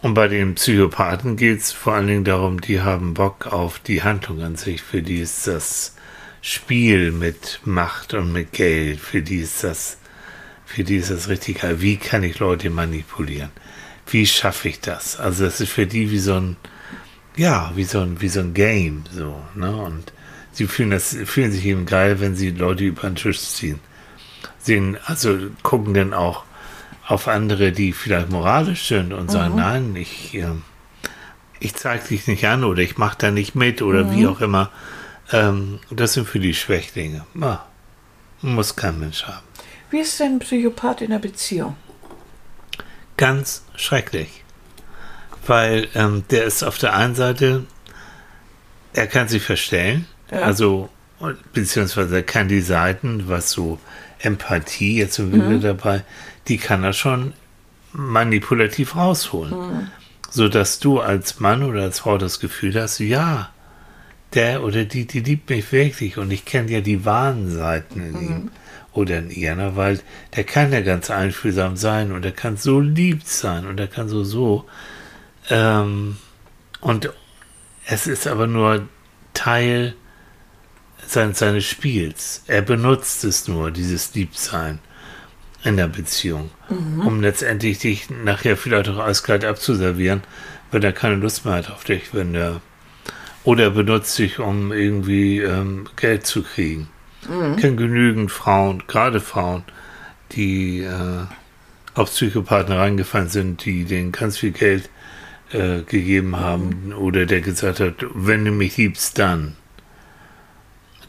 [0.00, 4.02] Und bei den Psychopathen geht es vor allen Dingen darum, die haben Bock auf die
[4.02, 4.80] Handlung an sich.
[4.80, 5.96] Für die ist das
[6.40, 9.00] Spiel mit Macht und mit Geld.
[9.00, 9.98] Für die ist das
[10.64, 11.80] für die ist das richtig geil.
[11.80, 13.50] Wie kann ich Leute manipulieren?
[14.10, 15.18] Wie schaffe ich das?
[15.18, 16.56] Also das ist für die wie so ein,
[17.36, 19.74] ja, wie so ein, wie so ein Game, so, ne?
[19.74, 20.12] Und
[20.52, 23.80] sie fühlen das, fühlen sich eben geil, wenn sie Leute über den Tisch ziehen.
[24.58, 26.44] Sehen, also gucken dann auch
[27.06, 29.60] auf andere, die vielleicht moralisch sind und sagen, Mhm.
[29.60, 30.46] nein, ich, äh,
[31.60, 34.12] ich zeige dich nicht an oder ich mache da nicht mit oder Mhm.
[34.16, 34.70] wie auch immer.
[35.32, 37.24] Ähm, das sind für die Schwächlinge.
[37.40, 37.60] Ah,
[38.42, 39.46] muss kein Mensch haben.
[39.90, 41.76] Wie ist denn ein Psychopath in der Beziehung?
[43.18, 44.42] Ganz schrecklich.
[45.46, 47.64] Weil ähm, der ist auf der einen Seite,
[48.94, 50.40] er kann sich verstellen, Ja.
[50.40, 50.88] also
[51.52, 53.78] beziehungsweise er kann die Seiten, was so
[54.20, 55.60] Empathie, jetzt sind wir Mhm.
[55.60, 56.04] dabei,
[56.48, 57.34] die kann er schon
[57.92, 59.52] manipulativ rausholen.
[59.52, 59.88] Mhm.
[60.30, 63.50] Sodass du als Mann oder als Frau das Gefühl hast, ja,
[64.34, 68.20] der oder die, die liebt mich wirklich und ich kenne ja die wahren Seiten in
[68.20, 68.50] ihm
[68.92, 69.76] oder in ihr, ne?
[69.76, 70.00] weil
[70.34, 74.08] der kann ja ganz einfühlsam sein und er kann so lieb sein und er kann
[74.08, 74.64] so so.
[75.50, 76.16] Ähm,
[76.80, 77.10] und
[77.86, 78.88] es ist aber nur
[79.34, 79.94] Teil
[81.06, 82.42] sein, seines Spiels.
[82.46, 84.78] Er benutzt es nur, dieses Liebsein
[85.64, 86.50] in der Beziehung,
[87.04, 90.22] um letztendlich dich nachher vielleicht auch eiskalt abzuservieren,
[90.70, 92.60] wenn er keine Lust mehr hat auf dich, wenn er
[93.44, 96.88] oder er benutzt dich, um irgendwie ähm, Geld zu kriegen.
[97.22, 99.64] Ich kenne genügend Frauen, gerade Frauen,
[100.32, 101.24] die äh,
[101.94, 104.88] auf Psychopathen reingefallen sind, die denen ganz viel Geld
[105.52, 109.56] äh, gegeben haben oder der gesagt hat, wenn du mich liebst, dann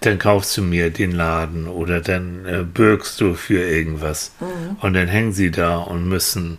[0.01, 4.31] dann kaufst du mir den Laden oder dann äh, bürgst du für irgendwas.
[4.79, 6.57] Und dann hängen sie da und müssen,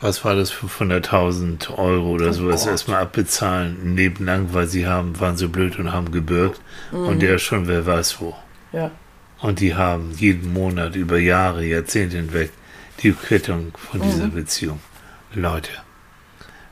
[0.00, 2.72] was war das, 500.000 Euro oder sowas Gott.
[2.72, 6.60] erstmal abbezahlen, nebenlang, weil sie haben, waren so blöd und haben gebürgt.
[6.92, 8.34] Und der schon wer weiß wo.
[8.72, 8.90] Ja.
[9.40, 12.50] Und die haben jeden Monat über Jahre, Jahrzehnte hinweg
[13.02, 14.80] die Quittung von dieser Beziehung.
[15.34, 15.70] Leute.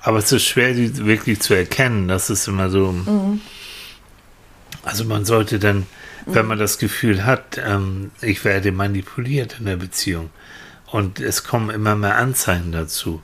[0.00, 2.08] Aber es ist schwer, die wirklich zu erkennen.
[2.08, 2.94] Das ist immer so.
[4.82, 5.87] Also man sollte dann,
[6.26, 10.30] wenn man das Gefühl hat, ähm, ich werde manipuliert in der Beziehung
[10.94, 13.20] und es kommen immer mehr Anzeichen dazu.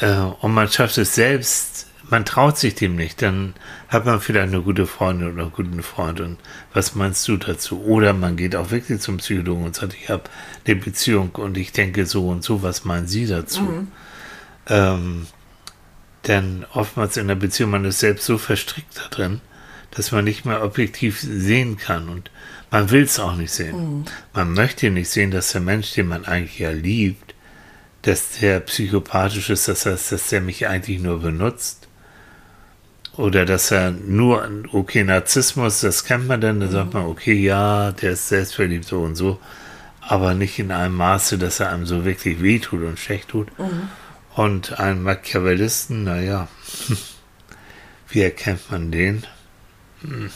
[0.00, 3.54] Äh, und man schafft es selbst, man traut sich dem nicht, dann
[3.86, 6.18] hat man vielleicht eine gute Freundin oder einen guten Freund.
[6.20, 6.38] Und
[6.74, 7.80] was meinst du dazu?
[7.82, 10.24] Oder man geht auch wirklich zum Psychologen und sagt, ich habe
[10.66, 13.86] eine Beziehung und ich denke so und so, was meinen Sie dazu?
[14.66, 15.28] Ähm,
[16.26, 19.40] denn oftmals in der Beziehung, man ist selbst so verstrickt da drin,
[19.92, 22.08] dass man nicht mehr objektiv sehen kann.
[22.08, 22.32] Und
[22.70, 24.04] man will es auch nicht sehen.
[24.34, 27.34] Man möchte nicht sehen, dass der Mensch, den man eigentlich ja liebt,
[28.02, 31.88] dass der psychopathisch ist, das heißt, dass der mich eigentlich nur benutzt.
[33.16, 37.90] Oder dass er nur, okay, Narzissmus, das kennt man dann, da sagt man, okay, ja,
[37.90, 39.40] der ist selbstverliebt so und so,
[40.00, 43.48] aber nicht in einem Maße, dass er einem so wirklich wehtut und schlecht tut.
[44.36, 46.46] Und einen Machiavellisten, naja,
[48.08, 49.26] wie erkennt man den?
[50.02, 50.30] Hm.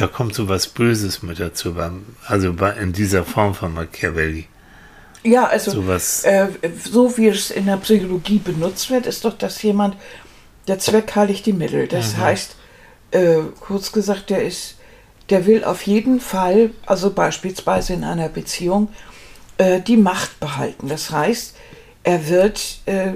[0.00, 1.74] Da kommt so was Böses mit dazu,
[2.26, 4.46] also in dieser Form von Machiavelli.
[5.22, 6.24] Ja, also Sowas.
[6.24, 6.48] äh,
[6.82, 9.96] so wie es in der Psychologie benutzt wird, ist doch, dass jemand,
[10.68, 11.86] der Zweck heiligt die Mittel.
[11.86, 12.56] Das heißt,
[13.10, 14.76] äh, kurz gesagt, der ist,
[15.28, 18.88] der will auf jeden Fall, also beispielsweise in einer Beziehung,
[19.58, 20.88] äh, die Macht behalten.
[20.88, 21.54] Das heißt,
[22.04, 23.12] er wird äh,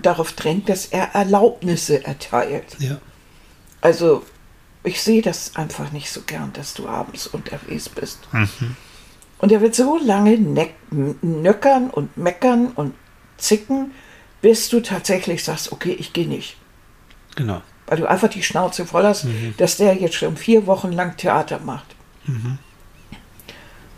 [0.00, 2.76] darauf drängt, dass er Erlaubnisse erteilt.
[2.78, 2.98] Ja.
[3.80, 4.22] Also
[4.84, 8.20] ich sehe das einfach nicht so gern, dass du abends unterwegs bist.
[9.38, 10.38] Und er wird so lange
[11.22, 12.94] nöckern und meckern und
[13.36, 13.92] zicken,
[14.42, 16.56] bis du tatsächlich sagst, okay, ich gehe nicht.
[17.34, 17.62] Genau.
[17.86, 21.58] Weil du einfach die Schnauze voll hast, dass der jetzt schon vier Wochen lang Theater
[21.60, 21.96] macht.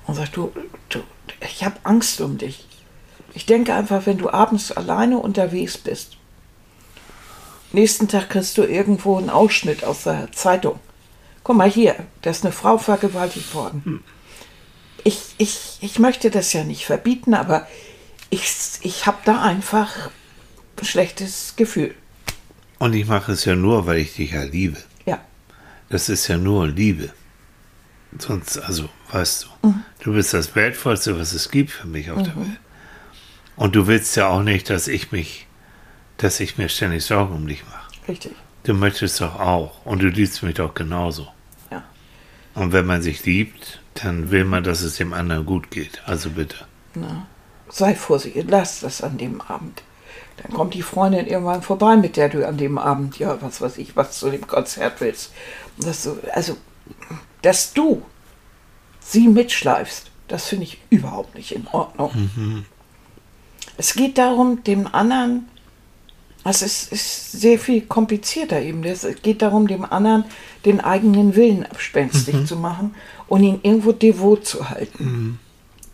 [0.07, 0.53] Und sagt, du,
[0.89, 1.01] du
[1.41, 2.67] ich habe Angst um dich.
[3.35, 6.16] Ich denke einfach, wenn du abends alleine unterwegs bist,
[7.77, 10.81] nächsten Tag kriegst du irgendwo einen Ausschnitt aus der Zeitung.
[11.45, 14.03] Guck mal hier, da ist eine Frau vergewaltigt worden.
[15.05, 17.69] Ich, ich, ich möchte das ja nicht verbieten, aber
[18.31, 20.11] ich, ich habe da einfach
[20.81, 21.95] ein schlechtes Gefühl.
[22.79, 24.79] Und ich mache es ja nur, weil ich dich ja liebe.
[25.05, 25.21] Ja.
[25.89, 27.11] Das ist ja nur Liebe.
[28.19, 32.37] Sonst, also, weißt du, du bist das Wertvollste, was es gibt für mich auf der
[32.37, 32.61] Welt.
[33.57, 35.46] Und du willst ja auch nicht, dass ich mich,
[36.19, 37.91] dass ich mir ständig Sorgen um dich mache.
[38.09, 38.33] Richtig.
[38.65, 39.85] Du möchtest doch auch.
[39.85, 41.29] Und du liebst mich doch genauso.
[41.71, 41.85] Ja.
[42.55, 46.03] Und wenn man sich liebt, dann will man, dass es dem anderen gut geht.
[46.07, 46.57] Also bitte.
[46.95, 47.27] Na,
[47.69, 49.83] sei vorsichtig, lass das an dem Abend.
[50.43, 53.79] Dann kommt die Freundin irgendwann vorbei, mit der du an dem Abend, ja, was weiß
[53.79, 55.33] ich, was zu dem Konzert willst.
[55.79, 56.57] Und Das so, also,
[57.43, 58.03] dass du
[59.01, 62.65] sie mitschleifst, Das finde ich überhaupt nicht in Ordnung.
[63.77, 65.49] Es geht darum, dem anderen,
[66.65, 68.83] es ist sehr viel komplizierter eben.
[68.85, 70.25] Es geht darum, dem anderen
[70.65, 72.95] den eigenen Willen abspenstig zu machen
[73.29, 75.39] und ihn irgendwo devot zu halten.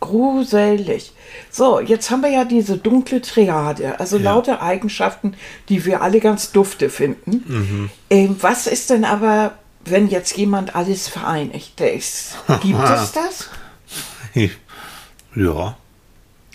[0.01, 1.13] Gruselig.
[1.51, 4.25] So, jetzt haben wir ja diese dunkle Triade, also Ja.
[4.33, 5.35] lauter Eigenschaften,
[5.69, 7.89] die wir alle ganz dufte finden.
[8.11, 9.53] Ähm, was ist denn aber,
[9.85, 12.37] wenn jetzt jemand alles vereinigt ist?
[12.63, 13.49] Gibt es das?
[15.35, 15.77] Ja.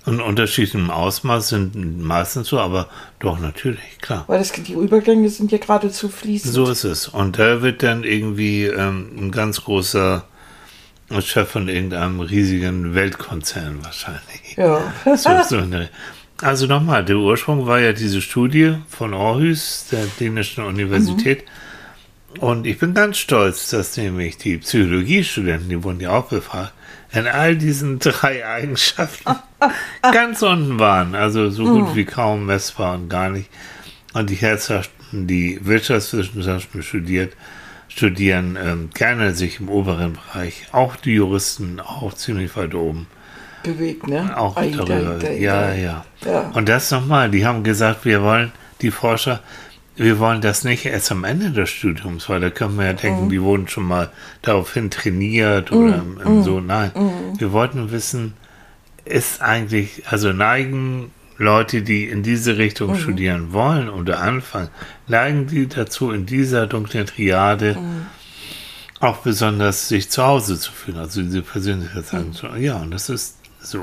[0.08, 2.88] Und Unterschiede im Ausmaß sind meistens so, aber
[3.20, 4.24] doch natürlich, klar.
[4.28, 6.54] Weil das, die Übergänge sind ja geradezu fließend.
[6.54, 7.10] So ist es.
[7.10, 10.24] Und da wird dann irgendwie ähm, ein ganz großer
[11.20, 14.56] Chef von irgendeinem riesigen Weltkonzern wahrscheinlich.
[14.56, 14.94] Ja.
[15.18, 15.90] So, so eine,
[16.42, 21.44] also nochmal, der Ursprung war ja diese Studie von Aarhus, der dänischen Universität.
[22.40, 26.72] Und ich bin ganz stolz, dass nämlich die Psychologiestudenten, die wurden ja auch befragt,
[27.18, 29.36] in all diesen drei Eigenschaften
[30.02, 31.16] ganz unten waren.
[31.16, 33.50] Also so gut wie kaum messbar und gar nicht.
[34.14, 37.34] Und die Herzhaften, die Wirtschaftswissenschaften studiert,
[37.88, 40.68] studieren, ähm, gerne sich im oberen Bereich.
[40.72, 43.08] Auch die Juristen, auch ziemlich weit oben.
[43.64, 44.38] bewegt, ne?
[44.38, 45.32] Auch darüber.
[45.32, 46.52] ja, ja, Ja.
[46.54, 48.52] Und das nochmal, die haben gesagt, wir wollen,
[48.82, 49.42] die Forscher,
[49.98, 53.26] wir wollen das nicht erst am Ende des Studiums, weil da können wir ja denken,
[53.26, 53.30] Mhm.
[53.30, 54.10] die wurden schon mal
[54.42, 56.60] daraufhin trainiert oder im, im so.
[56.60, 57.40] Nein, Mhm.
[57.40, 58.34] wir wollten wissen,
[59.06, 62.98] ist eigentlich, also neigen Leute, die in diese Richtung Mhm.
[63.00, 64.70] studieren wollen oder anfangen,
[65.08, 68.06] neigen die dazu, in dieser dunklen Triade Mhm.
[69.00, 71.44] auch besonders sich zu Hause zu fühlen, also diese Mhm.
[71.44, 72.62] Persönlichkeitseigenschaften.
[72.62, 73.82] Ja, und das ist so.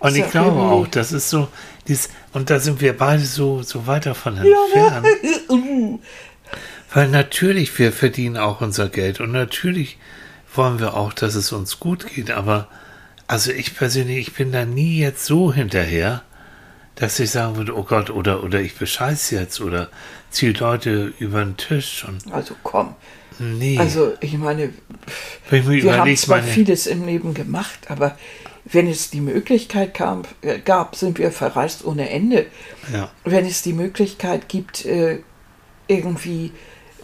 [0.00, 1.48] Und ich glaube auch, das ist so,
[1.88, 4.42] dies, und da sind wir beide so, so weit davon Ja,
[4.92, 5.06] entfernt.
[5.50, 5.98] ne?
[6.94, 9.96] Weil natürlich, wir verdienen auch unser Geld und natürlich
[10.54, 12.30] wollen wir auch, dass es uns gut geht.
[12.30, 12.68] Aber
[13.26, 16.22] also ich persönlich, ich bin da nie jetzt so hinterher,
[16.94, 19.88] dass ich sagen würde, oh Gott, oder, oder ich bescheiß jetzt oder
[20.30, 22.94] ziehe Leute über den Tisch und Also komm.
[23.38, 23.78] nee.
[23.78, 24.70] Also ich meine,
[25.50, 28.18] ich wir haben zwar meine, vieles im Leben gemacht, aber
[28.72, 32.46] wenn es die Möglichkeit kam, äh, gab, sind wir verreist ohne Ende.
[32.92, 35.20] ja, Wenn es die Möglichkeit gibt, äh,
[35.88, 36.52] irgendwie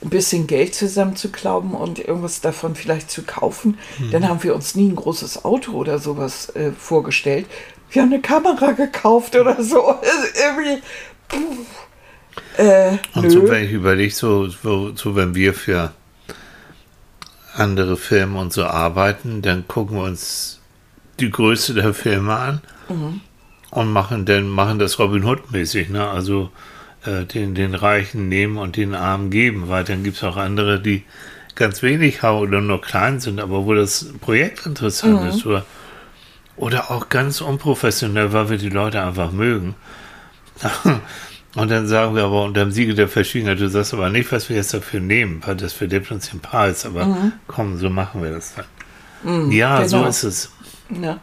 [0.02, 4.10] ein bisschen Geld zusammenzuklauben und irgendwas davon vielleicht zu kaufen, Mhm.
[4.12, 7.46] dann haben wir uns nie ein großes Auto oder sowas äh, vorgestellt.
[7.90, 9.86] Wir haben eine Kamera gekauft oder so.
[9.88, 10.02] Also
[10.34, 10.82] irgendwie,
[11.28, 12.62] puh.
[12.62, 13.30] Äh, Und nö.
[13.30, 15.92] so, wenn ich überlege, so, so, wenn wir für
[17.54, 20.57] andere Filme und so arbeiten, dann gucken wir uns
[21.20, 23.20] die Größe der Filme an Mhm.
[23.70, 26.08] und machen dann machen das Robin Hood mäßig, ne?
[26.08, 26.50] Also
[27.04, 30.80] äh, den, den Reichen nehmen und den Armen geben, weil dann gibt es auch andere,
[30.80, 31.04] die
[31.54, 35.28] ganz wenig haben oder nur klein sind, aber wo das Projekt interessant Mhm.
[35.28, 35.64] ist oder,
[36.56, 39.74] oder auch ganz unprofessionell, weil wir die Leute einfach mögen.
[41.54, 44.48] Und dann sagen wir aber unter dem Siege der Verschwiegenheit, du sagst aber nicht, was
[44.48, 48.30] wir jetzt dafür nehmen, weil das verdippt uns den Preis, aber komm, so machen wir
[48.30, 49.50] das dann.
[49.50, 50.08] ja, so genau.
[50.08, 50.52] ist es.
[50.90, 51.18] Ja.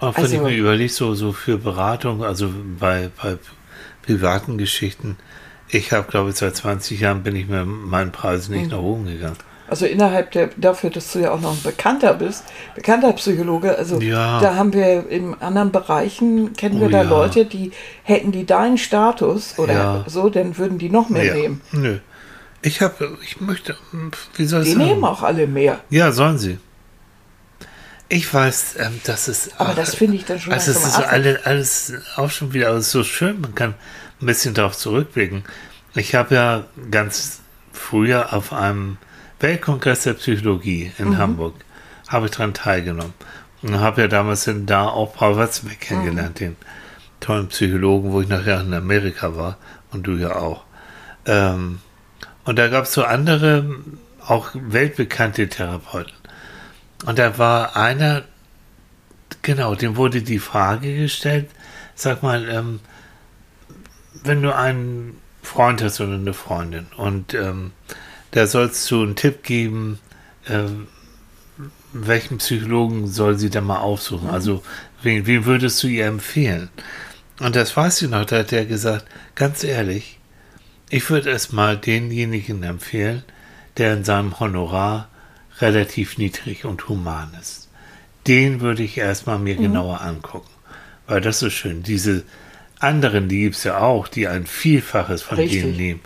[0.00, 3.36] Auch wenn Also- ich mir überlege, so, so für Beratung, also bei, bei
[4.02, 5.16] privaten Geschichten,
[5.68, 9.06] ich habe, glaube ich, seit 20 Jahren bin ich mit meinen Preisen nicht nach oben
[9.06, 9.36] gegangen.
[9.68, 12.42] Also innerhalb der, dafür, dass du ja auch noch ein Bekannter bist,
[12.74, 14.40] bekannter Psychologe, also Ja.
[14.40, 17.08] da haben wir in anderen Bereichen, kennen wir Oh da ja.
[17.08, 17.70] Leute, die
[18.02, 20.04] hätten die deinen Status oder Ja.
[20.08, 21.60] so, dann würden die noch mehr nehmen.
[21.70, 21.98] nö.
[22.62, 23.76] Ich habe, ich möchte,
[24.36, 24.86] wie soll ich Die sagen?
[24.86, 25.78] nehmen auch alle mehr.
[25.88, 26.58] Ja, sollen sie.
[28.10, 29.58] Ich weiß, ähm, das ist.
[29.58, 32.68] Aber das finde ich dann schon Also es ist so alle, alles auch schon wieder
[32.68, 33.40] alles so schön.
[33.40, 33.74] Man kann
[34.20, 35.44] ein bisschen darauf zurückblicken.
[35.94, 37.40] Ich habe ja ganz
[37.72, 38.98] früher auf einem
[39.38, 41.54] Weltkongress der Psychologie in Hamburg
[42.10, 43.14] habe ich daran teilgenommen
[43.62, 46.56] und habe ja damals dann da auch Paul Watzbeck kennengelernt, den
[47.20, 49.56] tollen Psychologen, wo ich nachher in Amerika war
[49.92, 50.64] und du ja auch.
[51.26, 51.78] Ähm,
[52.44, 53.64] und da gab es so andere,
[54.26, 56.12] auch weltbekannte Therapeuten.
[57.06, 58.24] Und da war einer,
[59.42, 61.48] genau, dem wurde die Frage gestellt,
[61.94, 62.80] sag mal, ähm,
[64.22, 67.72] wenn du einen Freund hast oder eine Freundin und ähm,
[68.32, 69.98] da sollst du einen Tipp geben,
[70.48, 70.86] ähm,
[71.92, 74.30] welchen Psychologen soll sie denn mal aufsuchen?
[74.30, 74.62] Also,
[75.02, 76.70] wen, wen würdest du ihr empfehlen?
[77.40, 80.18] Und das weiß ich noch, da hat er gesagt, ganz ehrlich,
[80.90, 83.24] ich würde erstmal denjenigen empfehlen,
[83.76, 85.08] der in seinem Honorar
[85.60, 87.68] relativ niedrig und human ist.
[88.26, 90.50] Den würde ich erstmal mir genauer angucken.
[91.06, 91.82] Weil das ist schön.
[91.82, 92.24] Diese
[92.78, 95.62] anderen, die gibt es ja auch, die ein Vielfaches von Richtig.
[95.62, 96.00] denen nehmen.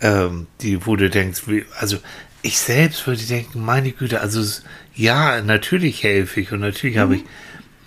[0.00, 1.98] Ähm, die, wo du denkst, wie, also
[2.42, 4.42] ich selbst würde denken, meine Güte, also
[4.94, 7.24] ja, natürlich helfe ich und natürlich habe ich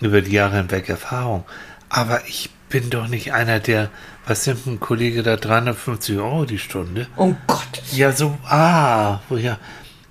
[0.00, 1.44] über die Jahre hinweg Erfahrung.
[1.88, 3.90] Aber ich bin doch nicht einer, der,
[4.26, 7.06] was nimmt ein Kollege da 350 Euro die Stunde?
[7.16, 9.58] Um Gottes Ja, so, ah, wo ja,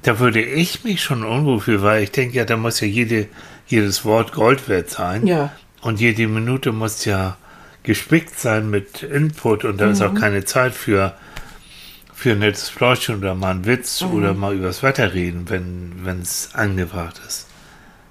[0.04, 3.28] da würde ich mich schon unwohl fühlen, weil ich denke, ja, da muss ja jede,
[3.68, 5.26] jedes Wort Gold wert sein.
[5.26, 5.52] Ja.
[5.82, 7.38] Und jede Minute muss ja
[7.84, 11.14] gespickt sein mit Input und da ist auch keine Zeit für,
[12.14, 16.52] für ein nettes Pläuschen oder mal einen Witz oder mal übers Wetter reden, wenn es
[16.54, 17.48] angebracht ist.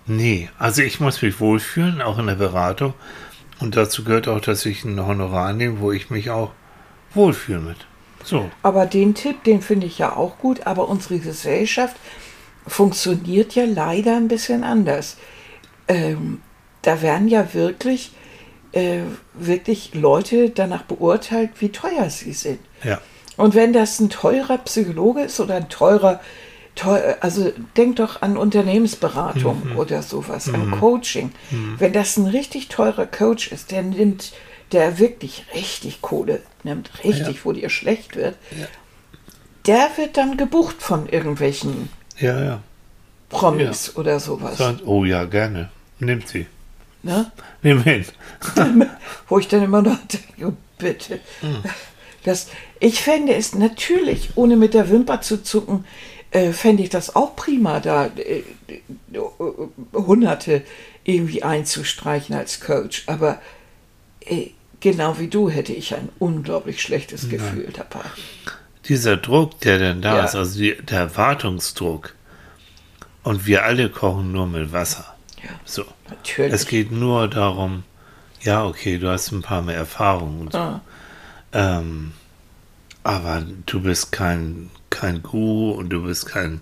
[0.06, 2.92] Nee, also ich muss mich wohlfühlen, auch in der Beratung.
[3.60, 6.52] Und dazu gehört auch, dass ich ein Honorar nehme, wo ich mich auch
[7.14, 7.86] wohlfühle mit.
[8.24, 8.50] So.
[8.62, 11.96] Aber den Tipp, den finde ich ja auch gut, aber unsere Gesellschaft
[12.66, 15.16] funktioniert ja leider ein bisschen anders.
[15.88, 16.40] Ähm,
[16.82, 18.12] da werden ja wirklich,
[18.72, 19.00] äh,
[19.34, 22.60] wirklich Leute danach beurteilt, wie teuer sie sind.
[22.84, 23.00] Ja.
[23.36, 26.20] Und wenn das ein teurer Psychologe ist oder ein teurer,
[26.74, 31.32] teuer, also denk doch an Unternehmensberatung oder sowas, an Coaching.
[31.78, 34.32] Wenn das ein richtig teurer Coach ist, der nimmt,
[34.72, 38.36] der wirklich richtig Kohle nimmt, richtig, wo dir schlecht wird,
[39.66, 42.62] der wird dann gebucht von irgendwelchen Ja, ja.
[43.28, 44.58] Promis oder sowas.
[44.84, 45.70] Oh ja, gerne.
[45.98, 46.46] Nimmt sie.
[47.02, 47.32] Ne?
[47.62, 48.04] Nimm hin.
[49.28, 51.20] Wo ich dann immer noch denke, bitte.
[52.24, 52.48] Das,
[52.78, 55.84] ich fände es natürlich, ohne mit der Wimper zu zucken,
[56.30, 58.80] äh, fände ich das auch prima, da äh, äh,
[59.92, 60.62] Hunderte
[61.04, 63.04] irgendwie einzustreichen als Coach.
[63.06, 63.40] Aber
[64.20, 64.50] äh,
[64.82, 68.04] genau wie du hätte ich ein unglaublich schlechtes Gefühl dabei.
[68.88, 70.24] Dieser Druck, der dann da Ja.
[70.24, 72.14] ist, also die, der Erwartungsdruck.
[73.22, 75.14] Und wir alle kochen nur mit Wasser.
[75.42, 75.84] Ja, So.
[76.10, 76.52] natürlich.
[76.52, 77.84] Es geht nur darum,
[78.42, 80.58] ja, okay, du hast ein paar mehr Erfahrungen und so.
[80.58, 80.80] Ah.
[81.52, 82.12] Ähm,
[83.04, 86.60] aber du bist kein, kein Guru und du bist kein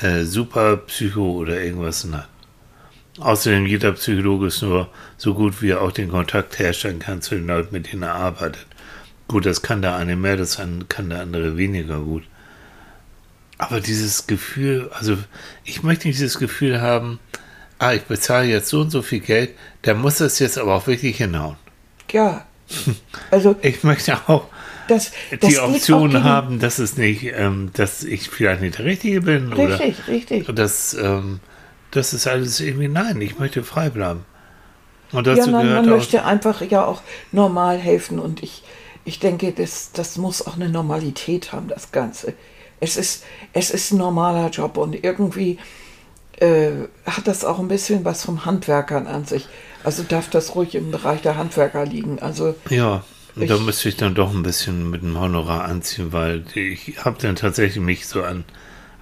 [0.00, 2.04] äh, Superpsycho oder irgendwas.
[2.04, 2.22] Nein.
[3.20, 7.34] Außerdem, jeder Psychologe ist nur so gut, wie er auch den Kontakt herstellen kann zu
[7.34, 8.66] den Leuten, mit denen er arbeitet.
[9.26, 10.58] Gut, das kann der eine mehr, das
[10.88, 12.22] kann der andere weniger gut.
[13.58, 15.18] Aber dieses Gefühl, also
[15.64, 17.18] ich möchte nicht dieses Gefühl haben,
[17.80, 19.50] ah, ich bezahle jetzt so und so viel Geld,
[19.82, 21.56] da muss das jetzt aber auch wirklich hinhauen.
[22.12, 22.46] Ja.
[23.30, 24.46] Also Ich möchte auch
[24.86, 28.84] das, das die Option gegen- haben, dass es nicht, ähm, dass ich vielleicht nicht der
[28.86, 30.54] Richtige bin oder Richtig, richtig.
[30.54, 31.40] dass ähm,
[31.90, 34.26] das ist alles irgendwie nein, ich möchte frei bleiben.
[35.12, 38.64] Und dazu Ja, man, gehört man auch, möchte einfach ja auch normal helfen und ich,
[39.04, 42.34] ich denke, das, das muss auch eine Normalität haben, das Ganze.
[42.80, 45.58] Es ist, es ist ein normaler Job und irgendwie
[46.40, 46.72] äh,
[47.06, 49.50] hat das auch ein bisschen was vom Handwerkern an sich.
[49.82, 52.20] Also darf das ruhig im Bereich der Handwerker liegen.
[52.20, 56.44] Also ja, und da müsste ich dann doch ein bisschen mit dem Honorar anziehen, weil
[56.54, 58.44] ich habe dann tatsächlich mich so an,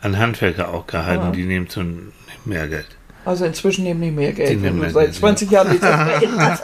[0.07, 1.31] an Handwerker auch gehalten, Ja.
[1.33, 2.13] die nehmen so ein-
[2.45, 2.87] mehr Geld.
[3.25, 5.83] Also inzwischen nehmen die mehr Die Geld, wenn nehmen du seit Geld, 20 Jahren nicht
[5.83, 5.93] das
[6.39, 6.63] hast.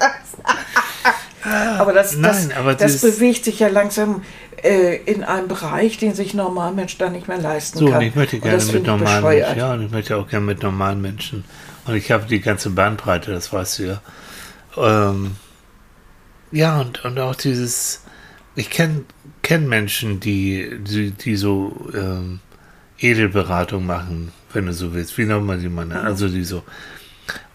[1.79, 4.23] aber das, das, Nein, aber das bewegt sich ja langsam
[4.63, 7.97] äh, in einem Bereich, den sich Normalmensch da nicht mehr leisten So, kann.
[7.97, 9.25] und ich möchte gerne mit normalen.
[9.25, 11.45] Menschen, ja, und ich möchte auch gerne mit normalen Menschen.
[11.85, 14.01] Und ich habe die ganze Bandbreite, das weißt du ja.
[14.77, 15.33] Ähm,
[16.53, 18.03] ja, und, und auch dieses,
[18.55, 19.05] ich kenne
[19.43, 22.39] kenn Menschen, die, die, die so ähm,
[23.03, 26.63] Edelberatung machen, wenn du so willst, wie nochmal die man, also die so.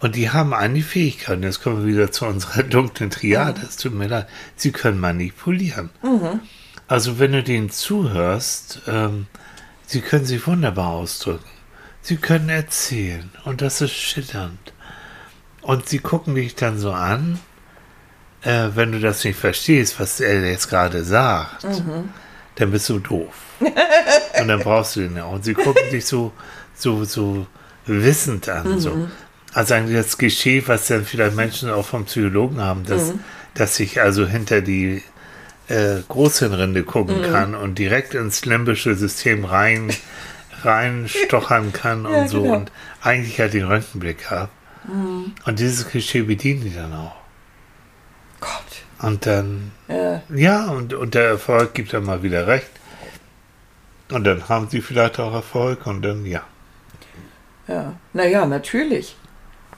[0.00, 3.94] Und die haben eigentlich Fähigkeiten, jetzt kommen wir wieder zu unserer dunklen Triade, es tut
[3.94, 5.90] mir leid, sie können manipulieren.
[6.86, 9.26] Also wenn du denen zuhörst, ähm,
[9.86, 11.44] sie können sich wunderbar ausdrücken.
[12.00, 13.30] Sie können erzählen.
[13.44, 14.72] Und das ist schillernd.
[15.60, 17.38] Und sie gucken dich dann so an,
[18.42, 21.66] äh, wenn du das nicht verstehst, was er jetzt gerade sagt,
[22.58, 23.34] dann bist du doof.
[23.60, 25.32] und dann brauchst du den ja auch.
[25.34, 26.32] Und sie gucken dich so,
[26.74, 27.46] so, so
[27.86, 28.80] wissend an.
[28.80, 29.08] So.
[29.54, 33.12] Also eigentlich das Klischee, was dann vielleicht Menschen auch vom Psychologen haben, dass,
[33.54, 35.02] dass ich also hinter die
[35.68, 39.90] äh, Großhirnrinde gucken kann und direkt ins limbische System rein
[40.64, 42.54] reinstochern kann und Ja, so genau.
[42.56, 44.50] und eigentlich halt den Röntgenblick habe.
[45.44, 47.17] Und dieses Klischee bedienen die dann auch.
[49.00, 50.22] Und dann, Ja.
[50.34, 52.70] ja, und, und der Erfolg gibt dann mal wieder recht.
[54.10, 56.42] Und dann haben sie vielleicht auch Erfolg und dann, ja.
[57.66, 59.14] Ja, naja, natürlich.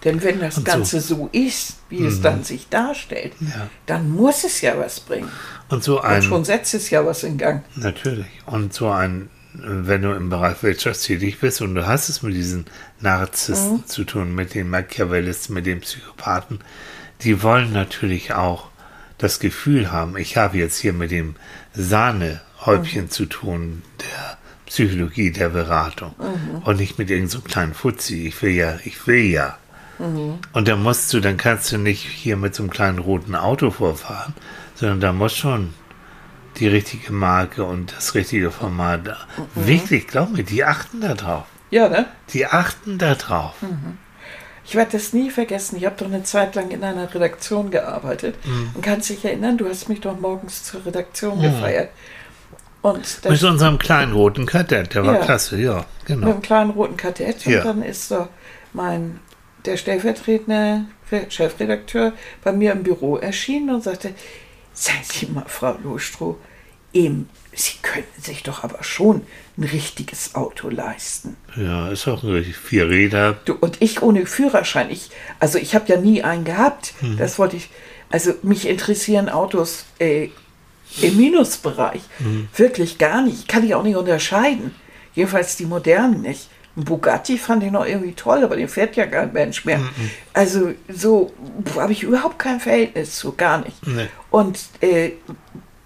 [0.04, 0.72] Denn wenn das Und so.
[0.72, 3.68] Ganze so, ist, wie es dann sich darstellt, Ja.
[3.86, 5.28] dann muss es ja was bringen.
[5.68, 7.64] Und so Und ein, schon setzt es ja was in Gang.
[7.74, 8.26] Natürlich.
[8.46, 12.34] Und so ein, wenn du im Bereich Wirtschaft tätig bist und du hast es mit
[12.34, 12.64] diesen
[13.00, 16.60] Narzissten zu tun, mit den Machiavellisten, mit den Psychopathen,
[17.22, 18.69] die wollen natürlich auch
[19.20, 21.36] das Gefühl haben, ich habe jetzt hier mit dem
[21.74, 26.14] Sahnehäubchen zu tun, der Psychologie der Beratung
[26.64, 28.26] und nicht mit irgendeinem so kleinen Fuzzi.
[28.26, 29.58] Ich will ja, ich will ja.
[30.52, 33.70] Und dann musst du, dann kannst du nicht hier mit so einem kleinen roten Auto
[33.70, 34.34] vorfahren,
[34.74, 35.74] sondern da muss schon
[36.56, 39.16] die richtige Marke und das richtige Format da.
[39.54, 41.44] Wirklich, glaub mir, die achten da drauf.
[41.70, 42.06] Ja, ne?
[42.32, 43.54] Die achten da drauf.
[44.70, 45.78] Ich werde das nie vergessen.
[45.78, 48.36] Ich habe doch eine Zeit lang in einer Redaktion gearbeitet.
[48.72, 51.88] Und kannst dich erinnern, du hast mich doch morgens zur Redaktion gefeiert.
[52.80, 55.24] Und Mit unserem kleinen roten Kadett, der war Ja.
[55.24, 56.30] klasse, ja, mit genau.
[56.30, 57.44] einem kleinen roten Kadett.
[57.46, 57.64] Und Ja.
[57.64, 58.28] dann ist so
[58.72, 59.18] mein,
[59.64, 62.12] der stellvertretende Re- Chefredakteur
[62.44, 64.14] bei mir im Büro erschienen und sagte,
[64.72, 66.38] seien Sie mal, Frau Lohstroh,
[66.92, 69.22] eben, Sie könnten sich doch aber schon
[69.58, 71.36] ein richtiges Auto leisten.
[71.56, 73.38] Ja, ist auch richtig vier Räder.
[73.44, 76.94] Du, und ich ohne Führerschein, ich, also ich habe ja nie einen gehabt.
[77.00, 77.16] Mhm.
[77.18, 77.70] Das wollte ich,
[78.10, 80.28] also mich interessieren Autos äh,
[81.02, 82.02] im Minusbereich.
[82.20, 82.48] Mhm.
[82.56, 83.48] Wirklich gar nicht.
[83.48, 84.74] Kann ich auch nicht unterscheiden.
[85.14, 86.48] Jedenfalls die modernen nicht.
[86.76, 89.78] Ein Bugatti fand ich noch irgendwie toll, aber den fährt ja kein Mensch mehr.
[89.78, 90.10] Mhm.
[90.32, 91.32] Also so
[91.76, 93.84] habe ich überhaupt kein Verhältnis zu, gar nicht.
[93.86, 94.06] Nee.
[94.30, 95.12] Und äh,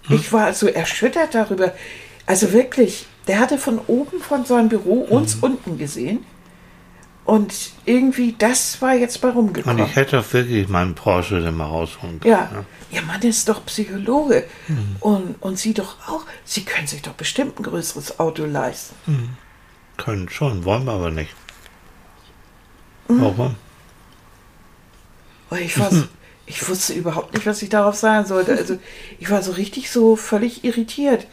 [0.09, 1.73] ich war so erschüttert darüber.
[2.25, 6.25] Also wirklich, der hatte von oben von seinem Büro uns unten gesehen.
[7.23, 9.83] Und irgendwie, das war jetzt bei Und rumgekommen.
[9.83, 12.31] ich hätte auch wirklich meinen Porsche dann mal rausholen können.
[12.31, 12.51] Ja,
[12.91, 14.43] ihr Mann ist doch Psychologe.
[14.67, 14.95] Mhm.
[14.99, 16.21] Und, und Sie doch auch.
[16.43, 19.35] Sie können sich doch bestimmt ein größeres Auto leisten.
[19.97, 21.33] Können schon, wollen wir aber nicht.
[23.07, 23.21] Mhm.
[23.21, 23.55] Warum?
[25.49, 25.89] Und ich, war
[26.47, 28.51] ich wusste überhaupt nicht, was ich darauf sagen sollte.
[28.55, 28.77] Also
[29.19, 31.25] ich war so richtig so völlig irritiert.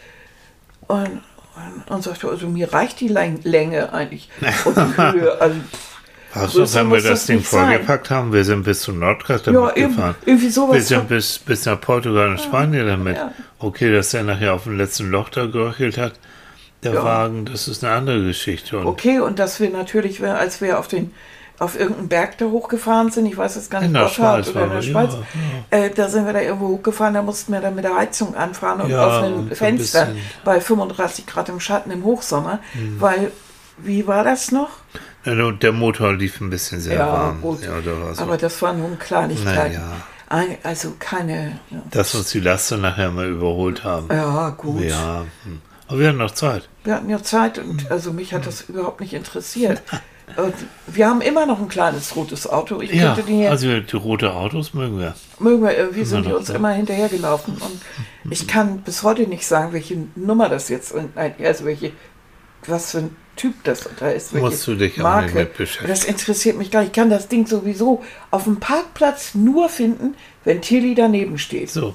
[0.89, 1.21] Und,
[1.55, 4.29] und, und sagte, also mir reicht die Läng- Länge eigentlich.
[4.65, 5.41] Und die Höhe.
[5.41, 5.57] Also,
[6.35, 7.69] Was Größer wenn wir das Ding nicht sein.
[7.69, 8.33] vollgepackt haben?
[8.33, 10.15] Wir sind bis zum Nordkast Ja, damit eben, gefahren.
[10.25, 13.17] irgendwie sowas Wir sind bis, bis nach Portugal und Spanien damit.
[13.17, 13.33] ja.
[13.59, 16.15] Okay, dass der nachher auf dem letzten Loch da geröchelt hat,
[16.83, 17.05] der Ja.
[17.05, 18.79] Wagen, das ist eine andere Geschichte.
[18.79, 21.13] Und okay, und dass wir natürlich, als wir auf den
[21.63, 24.63] auf irgendeinen Berg da hochgefahren sind, ich weiß jetzt gar nicht, In der Schweiz oder
[24.65, 25.13] in der waren Schweiz,
[25.71, 28.35] ja, Äh, da sind wir da irgendwo hochgefahren, da mussten wir dann mit der Heizung
[28.35, 32.05] anfahren und Ja, offenen und so ein Fenster bisschen- bei 35 Grad im Schatten im
[32.05, 33.01] Hochsommer, Mhm.
[33.01, 33.31] weil,
[33.79, 34.71] wie war das noch?
[35.25, 37.41] Ja, nur der Motor lief ein bisschen sehr Ja, warm.
[37.41, 37.63] gut.
[37.63, 38.23] Ja, da so.
[38.23, 39.81] Aber das war nun Kleinigkeiten.
[40.29, 40.57] Naja.
[40.63, 44.09] Also keine, ja, Dass uns die Laster nachher mal überholt haben.
[44.11, 44.81] ja gut.
[44.83, 45.27] Ja.
[45.45, 45.61] hm.
[45.89, 46.69] Aber wir hatten noch Zeit.
[46.85, 49.83] Wir hatten ja Zeit und also mich hat das überhaupt nicht interessiert.
[50.37, 50.55] Und
[50.87, 52.81] wir haben immer noch ein kleines rotes Auto.
[52.81, 55.15] Ich Ja, die also die rote Autos mögen wir.
[55.39, 56.55] mögen wir irgendwie sind die uns ja.
[56.55, 57.81] immer hinterhergelaufen und
[58.31, 61.93] ich kann bis heute nicht sagen, welche Nummer das jetzt nein, also welche
[62.67, 65.89] was für ein Typ das da ist, Musst du dich auch nicht mit beschäftigen.
[65.89, 66.91] Das interessiert mich gar nicht.
[66.91, 70.15] Ich kann das Ding sowieso auf dem Parkplatz nur finden,
[70.45, 71.71] wenn Tilly daneben steht.
[71.71, 71.95] So.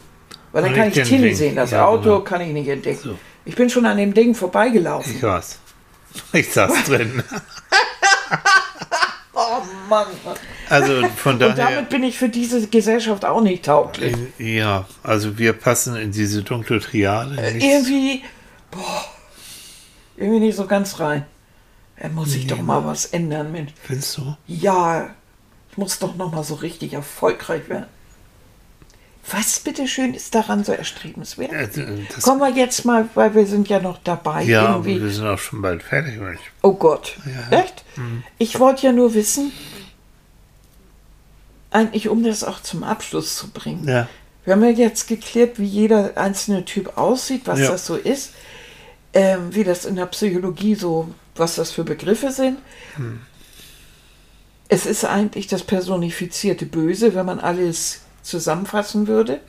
[0.52, 1.56] Weil dann kann ich ich Tilly sehen.
[1.56, 2.20] Das ja, Auto genau.
[2.22, 3.02] kann ich nicht entdecken.
[3.02, 3.20] So.
[3.46, 5.16] Ich bin schon an dem Ding vorbeigelaufen.
[5.16, 5.60] Ich weiß.
[6.34, 7.24] Ich saß drin.
[9.40, 10.08] Oh Mann.
[10.68, 11.54] Also von Und daher.
[11.56, 14.16] damit bin ich für diese Gesellschaft auch nicht tauglich.
[14.40, 17.36] Ja, also wir passen in diese dunkle Triade.
[17.54, 17.64] nicht.
[17.64, 18.24] irgendwie,
[18.72, 19.06] boah,
[20.18, 21.26] irgendwie nicht so ganz rein.
[22.02, 23.72] Da muss ich doch mal was ändern, Mensch.
[23.84, 24.36] Findest du?
[24.48, 25.12] Ja,
[25.72, 27.86] ich muss doch noch mal so richtig erfolgreich werden.
[29.32, 31.52] Was bitteschön ist daran so erstrebenswert?
[32.16, 34.44] Das, Kommen wir jetzt mal, weil wir sind ja noch dabei.
[34.44, 35.02] ja, irgendwie.
[35.02, 36.18] wir sind auch schon bald fertig.
[36.62, 37.18] Oh Gott,
[37.52, 37.60] Ja.
[37.60, 37.84] echt?
[38.38, 39.52] Ich wollte ja nur wissen,
[41.72, 43.88] eigentlich um das auch zum Abschluss zu bringen.
[43.88, 44.08] Ja.
[44.46, 47.72] Wir haben ja jetzt geklärt, wie jeder einzelne Typ aussieht, was Ja.
[47.72, 48.32] das so ist,
[49.14, 52.58] ähm, wie das in der Psychologie so, was das für Begriffe sind.
[52.96, 53.20] Hm.
[54.70, 59.42] Es ist eigentlich das personifizierte Böse, wenn man alles zusammenfassen würde.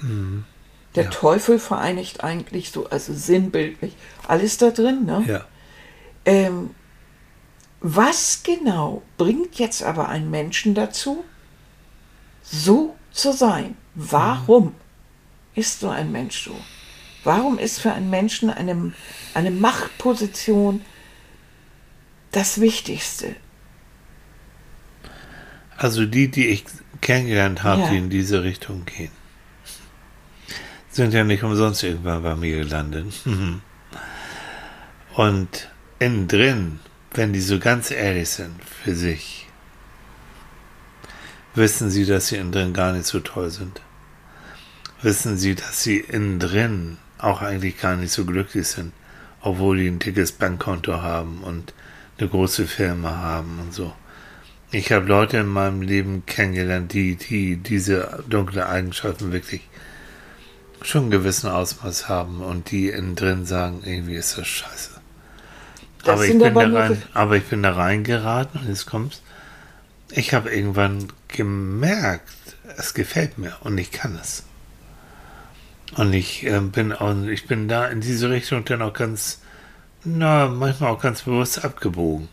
[0.95, 1.11] Der Ja.
[1.11, 3.95] Teufel vereinigt eigentlich so, also sinnbildlich,
[4.26, 5.05] alles da drin.
[5.05, 5.24] Ne?
[5.26, 5.45] Ja.
[6.24, 6.70] Ähm,
[7.81, 11.24] was genau bringt jetzt aber einen Menschen dazu,
[12.43, 13.76] so zu sein?
[13.95, 14.74] Warum
[15.55, 16.57] ist so ein Mensch so?
[17.24, 18.93] Warum ist für einen Menschen eine,
[19.35, 20.83] eine Machtposition
[22.33, 23.37] das Wichtigste?
[25.76, 26.64] Also die, die ich
[27.01, 27.91] kennengelernt habe, Ja.
[27.91, 29.11] die in diese Richtung gehen,
[30.91, 33.13] sind ja nicht umsonst irgendwann bei mir gelandet.
[35.15, 36.81] Und innen drin,
[37.13, 39.47] wenn die so ganz ehrlich sind für sich,
[41.55, 43.81] wissen sie, dass sie innen drin gar nicht so toll sind.
[45.03, 48.93] Wissen sie, dass sie innen drin auch eigentlich gar nicht so glücklich sind,
[49.41, 51.73] obwohl die ein dickes Bankkonto haben und
[52.19, 53.93] eine große Firma haben und so.
[54.71, 59.62] Ich habe Leute in meinem Leben kennengelernt, die, die diese dunkle Eigenschaften wirklich
[60.83, 64.91] schon einen gewissen Ausmaß haben und die innen drin sagen, irgendwie ist das scheiße.
[66.05, 69.23] Das aber, ich bin da rein, aber ich bin da reingeraten und jetzt kommt's.
[70.11, 72.29] Ich habe irgendwann gemerkt,
[72.77, 74.45] es gefällt mir und ich kann es.
[75.97, 79.41] Und ich äh, bin auch, ich bin da in diese Richtung dann auch ganz,
[80.05, 82.29] na, manchmal auch ganz bewusst abgebogen.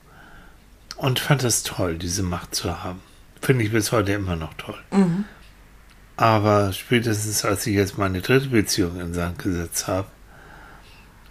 [0.97, 3.01] Und fand es toll, diese Macht zu haben.
[3.41, 4.79] Finde ich bis heute immer noch toll.
[6.17, 10.07] Aber spätestens als ich jetzt meine dritte Beziehung in Sand gesetzt habe,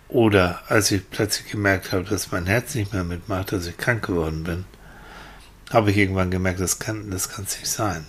[0.08, 4.06] oder als ich plötzlich gemerkt habe, dass mein Herz nicht mehr mitmacht, dass ich krank
[4.06, 4.64] geworden bin,
[5.72, 8.04] habe ich irgendwann gemerkt, das kann das kann's nicht sein.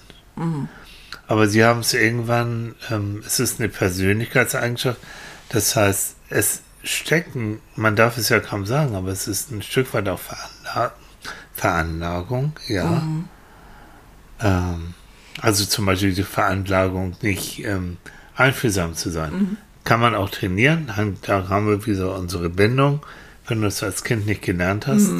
[1.27, 4.99] Aber sie haben es irgendwann, ähm, es ist eine Persönlichkeitseigenschaft,
[5.49, 9.93] das heißt, es stecken, man darf es ja kaum sagen, aber es ist ein Stück
[9.93, 10.93] weit auch Veranla
[11.53, 13.03] Veranlagung, ja.
[14.41, 14.93] Ähm,
[15.41, 17.97] also zum Beispiel die Veranlagung, nicht ähm,
[18.35, 19.57] einfühlsam zu sein.
[19.83, 23.05] Kann man auch trainieren, da haben wir wieder unsere Bindung,
[23.47, 25.11] wenn du es als Kind nicht gelernt hast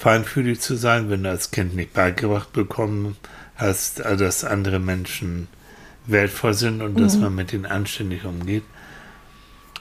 [0.00, 3.16] feinfühlig zu sein, wenn du als Kind nicht beigebracht bekommen
[3.56, 5.46] hast, äh, dass andere Menschen
[6.06, 8.64] wertvoll sind und dass man mit ihnen anständig umgeht.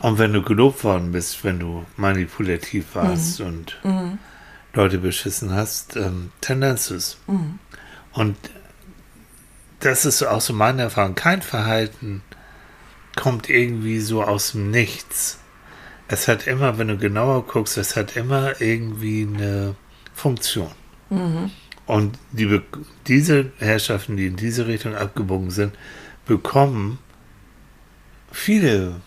[0.02, 3.78] Und wenn du gelobt worden bist, wenn du manipulativ warst und
[4.74, 7.18] Leute beschissen hast, ähm, dann lernst du es.
[8.14, 8.38] Und
[9.80, 11.16] das ist auch so meine Erfahrung.
[11.16, 12.22] Kein Verhalten
[13.16, 15.40] kommt irgendwie so aus dem Nichts.
[16.08, 19.76] Es hat immer, wenn du genauer guckst, es hat immer irgendwie eine
[20.14, 20.72] Funktion.
[21.86, 22.62] Und die,
[23.08, 25.74] diese Herrschaften, die in diese Richtung abgebogen sind,
[26.26, 27.00] bekommen
[28.32, 29.02] viele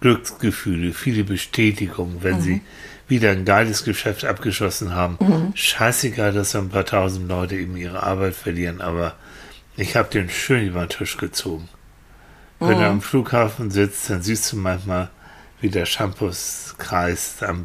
[0.00, 2.60] Glücksgefühle, viele Bestätigungen, wenn sie
[3.08, 5.18] wieder ein geiles Geschäft abgeschlossen haben.
[5.54, 9.14] Scheißegal, dass ein paar tausend Leute eben ihre Arbeit verlieren, aber
[9.76, 11.68] ich habe den schön über den Tisch gezogen.
[12.60, 15.10] Wenn er am Flughafen sitzt, dann siehst du manchmal,
[15.60, 17.42] wie der Shampoos kreist.
[17.42, 17.64] Am,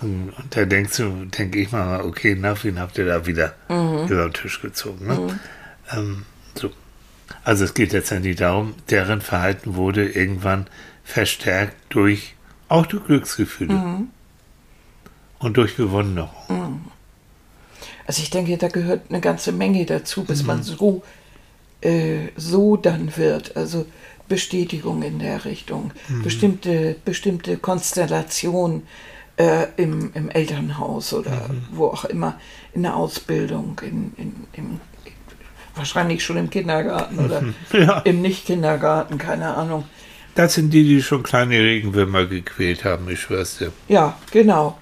[0.00, 3.54] und, da denkst du, denke ich mal, okay, na, wen habt ihr da wieder
[4.06, 5.06] über den Tisch gezogen?
[5.06, 5.38] Ne?
[5.92, 6.24] Ähm,
[6.54, 6.70] so.
[7.44, 10.66] Also es geht letztendlich darum, deren Verhalten wurde irgendwann
[11.04, 12.34] verstärkt durch,
[12.68, 13.74] auch durch Glücksgefühle.
[15.40, 16.30] Und durch Bewunderung.
[18.06, 21.02] Also ich denke, da gehört eine ganze Menge dazu, bis man so,
[21.80, 23.56] äh, so dann wird.
[23.56, 23.86] Also
[24.28, 25.90] Bestätigung in der Richtung,
[26.22, 28.82] bestimmte, bestimmte Konstellation
[29.36, 32.38] äh, im, im Elternhaus oder wo auch immer,
[32.72, 34.80] in der Ausbildung, in, in, im,
[35.74, 38.00] wahrscheinlich schon im Kindergarten oder Ja.
[38.00, 39.84] im Nicht-Kindergarten, keine Ahnung.
[40.34, 43.72] Das sind die, die schon kleine Regenwürmer gequält haben, ich schwör's dir.
[43.88, 44.78] Ja, genau.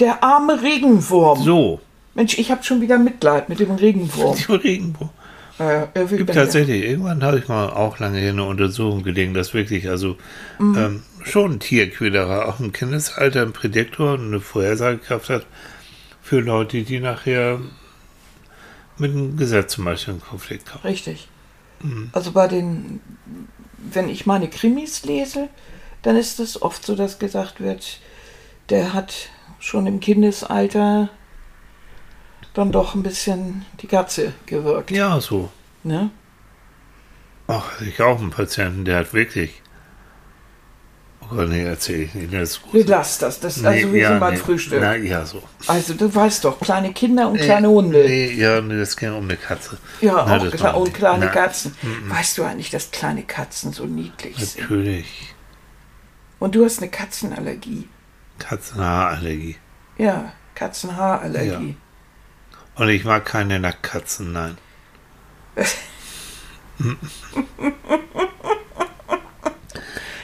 [0.00, 1.42] Der arme Regenwurm.
[1.42, 1.80] So,
[2.14, 4.36] Mensch, ich habe schon wieder Mitleid mit dem Regenwurm.
[4.48, 5.10] die Regenwurm.
[5.58, 9.90] Äh, Gibt tatsächlich, irgendwann habe ich mal auch lange hier eine Untersuchung gelegen, dass wirklich,
[9.90, 10.16] also
[10.58, 15.46] ähm, schon ein Tierquälerer auch im Kindesalter ein Prädiktor und eine Vorhersagekraft hat
[16.22, 17.60] für Leute, die nachher
[18.96, 20.80] mit dem Gesetz zum Beispiel einen Konflikt haben.
[20.82, 21.28] Richtig.
[22.12, 23.00] Also bei den,
[23.76, 25.48] wenn ich meine Krimis lese,
[26.02, 28.00] dann ist es oft so, dass gesagt wird,
[28.70, 29.30] der hat
[29.60, 31.10] schon im Kindesalter
[32.54, 34.90] dann doch ein bisschen die Katze gewirkt.
[34.90, 35.50] Ja, so.
[35.84, 36.10] Ne?
[37.46, 39.62] Ach, ich auch einen Patienten, der hat wirklich.
[41.22, 42.32] Oh Gott, nee, erzähle ich nicht.
[42.32, 42.88] Das ist gut.
[42.88, 43.40] Lassen das.
[43.40, 44.80] das also wir ja, sind beim nee, Frühstück.
[44.80, 45.42] Na, ja, so.
[45.66, 48.04] Also du weißt doch, kleine Kinder und kleine Hunde.
[48.04, 49.78] Nee, ja, nee, das ging um eine Katze.
[50.00, 51.76] Ja, Na, auch war- und kleine na, Katzen.
[52.08, 54.62] Weißt du eigentlich, dass kleine Katzen so niedlich sind?
[54.62, 55.34] Natürlich.
[56.40, 57.88] Und du hast eine Katzenallergie.
[58.40, 59.56] Katzenhaarallergie.
[59.98, 61.76] Ja, Katzenhaarallergie.
[62.74, 64.58] Und ich mag keine Nacktkatzen, nein.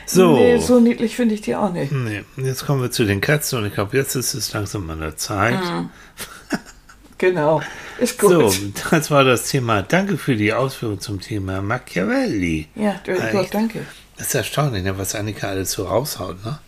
[0.06, 0.36] so.
[0.36, 1.92] Nee, so niedlich finde ich die auch nicht.
[1.92, 5.00] Nee, jetzt kommen wir zu den Katzen und ich glaube, jetzt ist es langsam an
[5.00, 5.60] der Zeit.
[7.18, 7.60] Genau.
[7.98, 8.30] Ist gut.
[8.30, 8.52] So,
[8.90, 9.82] das war das Thema.
[9.82, 12.68] Danke für die Ausführung zum Thema Machiavelli.
[12.74, 13.14] Ja, du?
[13.32, 13.86] Gott, danke.
[14.16, 16.58] Das ist erstaunlich, ne, was Annika alles so raushaut, ne?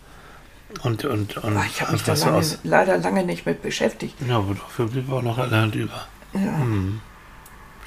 [0.83, 4.15] Und, und, und Aber ich habe mich da lange, leider lange nicht mit beschäftigt.
[4.27, 6.07] Ja, aber dafür blieb auch noch allerhand über.
[6.33, 6.61] Ja.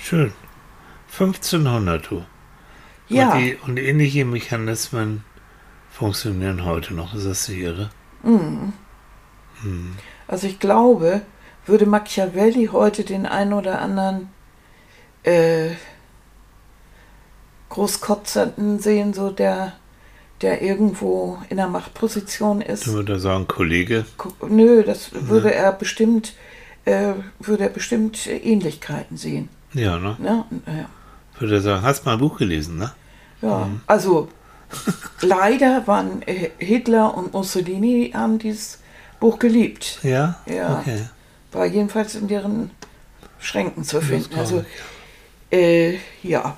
[0.00, 0.32] Schön.
[1.12, 2.24] 1500, du.
[3.08, 3.32] Ja.
[3.32, 5.24] Und, die, und ähnliche Mechanismen
[5.90, 7.14] funktionieren heute noch.
[7.14, 7.90] Ist das die irre?
[10.26, 11.22] Also ich glaube,
[11.66, 14.28] würde Machiavelli heute den einen oder anderen
[15.22, 15.70] äh,
[17.68, 19.74] Großkotzerten sehen, so der,
[20.42, 22.86] der irgendwo in der Machtposition ist.
[22.86, 24.04] Du würdest sagen, Kollege.
[24.48, 26.34] Nö, das würde er bestimmt,
[26.84, 29.48] äh, würde er bestimmt Ähnlichkeiten sehen.
[29.72, 30.16] Ja, ne?
[30.18, 30.44] Ne?
[30.66, 30.88] Ja.
[31.38, 32.92] Würde er sagen, hast mal ein Buch gelesen, ne?
[33.40, 34.28] Ja, also
[35.20, 38.78] leider waren äh, Hitler und Mussolini haben dies
[39.20, 39.98] Buch geliebt.
[40.02, 40.40] Ja?
[40.46, 40.80] Ja.
[40.80, 41.06] Okay.
[41.52, 42.70] War jedenfalls in deren
[43.38, 44.34] Schränken zu finden.
[44.36, 44.64] Also,
[45.50, 46.56] äh, ja.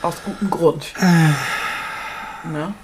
[0.00, 0.94] Aus gutem Grund.
[2.52, 2.74] Na?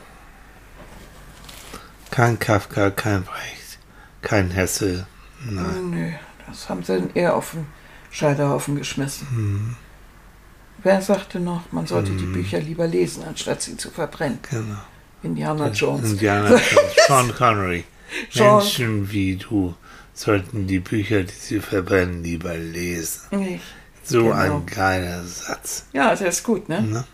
[2.10, 3.78] Kein Kafka, kein Brecht,
[4.22, 5.06] kein Hesse.
[5.44, 5.90] Nein.
[5.90, 6.10] Nö,
[6.46, 7.66] das haben sie dann eher auf den
[8.10, 9.28] Scheiterhaufen geschmissen.
[9.30, 9.76] Hm.
[10.82, 14.38] Wer sagte noch, man sollte die Bücher lieber lesen, anstatt sie zu verbrennen?
[14.50, 14.76] Genau.
[15.22, 16.12] Indiana Jones.
[16.12, 16.96] Indiana Jones.
[17.06, 17.84] Sean Connery.
[18.30, 19.74] Sean- Menschen wie du
[20.12, 23.22] sollten die Bücher, die sie verbrennen, lieber lesen.
[23.32, 23.60] Nee.
[24.04, 24.34] So Genau.
[24.36, 25.86] ein geiler Satz.
[25.92, 26.82] Ja, der ist gut, ne?
[26.82, 27.04] Ne?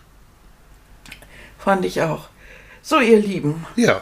[1.59, 2.29] Fand ich auch.
[2.83, 4.01] So, ihr Lieben, Ja.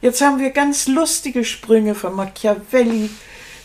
[0.00, 3.10] jetzt haben wir ganz lustige Sprünge von Machiavelli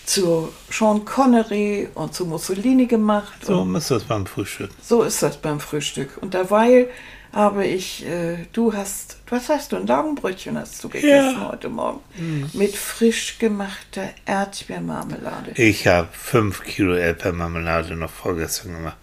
[0.06, 3.45] zu Sean Connery und zu Mussolini gemacht.
[3.45, 4.70] So muss das beim Frühstück.
[4.82, 6.18] so ist das beim Frühstück.
[6.22, 6.89] Und derweil
[7.32, 11.49] habe ich, äh, du hast, was hast du, ein Laugenbrötchen hast du gegessen Ja.
[11.51, 12.01] heute Morgen.
[12.54, 15.51] Mit frisch gemachter Erdbeermarmelade.
[15.56, 18.97] Ich habe fünf Kilo Erdbeermarmelade noch vorgestern gemacht.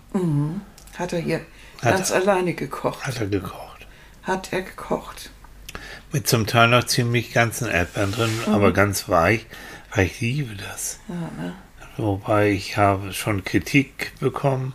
[0.96, 1.40] Hat er hier
[1.82, 3.04] Hat ganz alleine gekocht.
[3.04, 3.86] Hat er gekocht.
[4.22, 5.30] Hat er gekocht.
[6.12, 9.46] Mit zum Teil noch ziemlich ganzen Erdbeeren drin, aber ganz weich,
[9.94, 10.98] weil ich liebe das.
[11.08, 11.54] Ja, ne?
[11.96, 14.74] Wobei ich habe schon Kritik bekommen,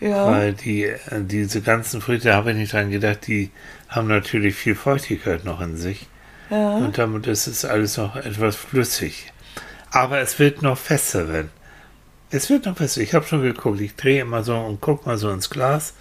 [0.00, 3.50] Ja, weil die, äh, diese ganzen Früchte, da habe ich nicht dran gedacht, die
[3.88, 6.08] haben natürlich viel Feuchtigkeit noch in sich.
[6.50, 6.76] ja.
[6.76, 9.32] Und damit ist es alles noch etwas flüssig.
[9.90, 11.50] Aber es wird noch fester werden.
[12.30, 13.00] Es wird noch fester.
[13.00, 13.80] Ich habe schon geguckt.
[13.80, 15.94] Ich drehe immer so und gucke mal so ins Glas.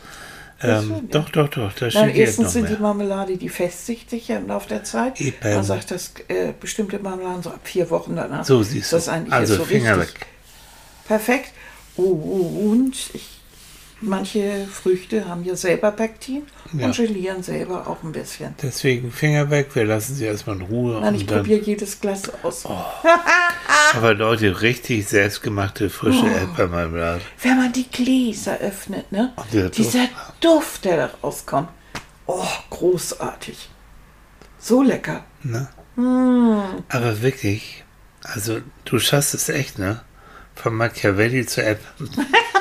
[0.61, 1.73] Ähm, doch, doch, doch.
[1.73, 2.81] Da Nein, steht jetzt erstens sind die mehr.
[2.81, 5.19] Marmelade, die festigt sich ja im Laufe der Zeit.
[5.19, 5.35] Eben.
[5.43, 8.45] Man sagt, dass äh, bestimmte Marmeladen so ab vier Wochen danach.
[8.45, 8.95] So siehst du.
[8.95, 10.27] Das eigentlich also so Finger richtig weg.
[11.07, 11.51] perfekt.
[11.97, 13.34] Oh, und ich,
[14.01, 16.43] manche Früchte haben ja selber Pektin
[16.73, 16.87] Ja.
[16.87, 18.55] und gelieren selber auch ein bisschen.
[18.61, 19.69] Deswegen Finger weg.
[19.73, 20.99] Wir lassen sie erstmal in Ruhe.
[20.99, 22.65] Nein, und ich probiere jedes Glas aus.
[23.93, 27.21] aber Leute, richtig selbstgemachte frische Erdbeermarmelade.
[27.41, 29.33] Wenn man die Gläser öffnet, ne?
[29.75, 30.07] Dieser
[30.39, 31.69] Duft, der da rauskommt.
[32.27, 33.69] Oh, großartig.
[34.57, 35.23] So lecker.
[35.43, 35.67] Ne?
[35.95, 36.81] Mm.
[36.89, 37.83] Aber wirklich,
[38.23, 40.01] also du schaffst es echt, ne?
[40.55, 41.89] Von Machiavelli zur Erdbeer.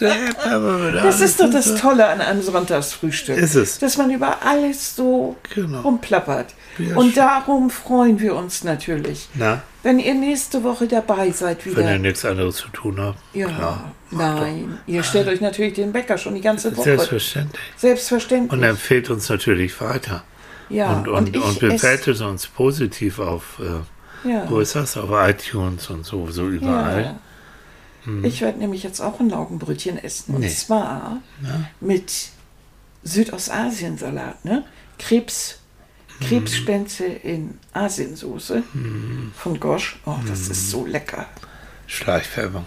[0.00, 3.36] Das ist doch das Tolle an einem Sonntagsfrühstück.
[3.36, 3.78] Ist es.
[3.78, 5.80] Dass man über alles so Genau.
[5.82, 6.54] rumplappert.
[6.78, 9.28] Ja, Und darum freuen wir uns natürlich.
[9.34, 11.92] Na, Wenn ihr nächste Woche dabei seid wenn wieder.
[11.92, 13.18] ihr nichts anderes zu tun habt.
[13.34, 13.92] ja, Klar.
[14.10, 14.78] nein.
[14.86, 16.84] Ihr stellt euch natürlich den Bäcker schon die ganze Woche.
[16.84, 17.60] Selbstverständlich.
[17.76, 18.52] Selbstverständlich.
[18.52, 20.22] Und empfehlt uns natürlich weiter.
[20.68, 24.44] ja, und, und, und ess- bewertet uns positiv auf, äh, ja.
[24.48, 24.96] wo ist das?
[24.96, 27.02] Auf iTunes und so, so überall.
[27.02, 27.18] Ja.
[28.22, 30.34] Ich werde nämlich jetzt auch ein Laugenbrötchen essen.
[30.34, 30.48] Und Nee.
[30.48, 31.68] zwar Ja.
[31.80, 32.10] mit
[33.04, 34.64] Südostasien-Salat, ne?
[34.98, 35.58] Krebs,
[36.20, 38.62] Krebsspätzle in Asiensoße
[39.36, 39.98] von Gosch.
[40.06, 41.26] Oh, das ist so lecker.
[41.86, 42.64] Schleichwerbung.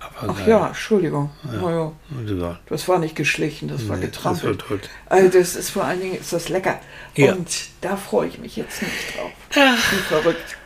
[0.00, 0.48] Aber Ach geil.
[0.48, 1.30] ja, Entschuldigung.
[1.44, 1.70] Ja.
[1.70, 2.60] Ja, Und egal.
[2.66, 4.60] das war nicht geschlichen, das war Nee, das getrampelt.
[4.60, 4.80] war toll.
[5.06, 6.78] Also das ist vor allen Dingen ist das lecker.
[7.14, 7.32] Ja.
[7.34, 7.48] Und
[7.80, 9.30] da freue ich mich jetzt nicht drauf.
[9.50, 10.56] Wie verrückt.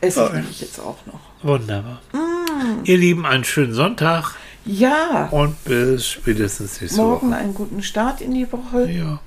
[0.00, 0.34] Esse ich Oh.
[0.34, 1.20] nämlich jetzt auch noch.
[1.42, 2.00] Wunderbar.
[2.12, 2.84] Mm.
[2.84, 4.34] Ihr Lieben, einen schönen Sonntag
[4.64, 7.36] Ja, und bis spätestens nächste morgen Woche.
[7.38, 8.90] einen guten Start in die Woche.
[8.90, 9.20] Ja,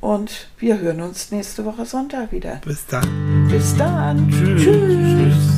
[0.00, 2.60] Und wir hören uns nächste Woche Sonntag wieder.
[2.64, 3.48] bis dann.
[3.50, 4.28] Bis dann.
[4.30, 4.62] Tschüss.
[4.62, 5.51] Tschüss.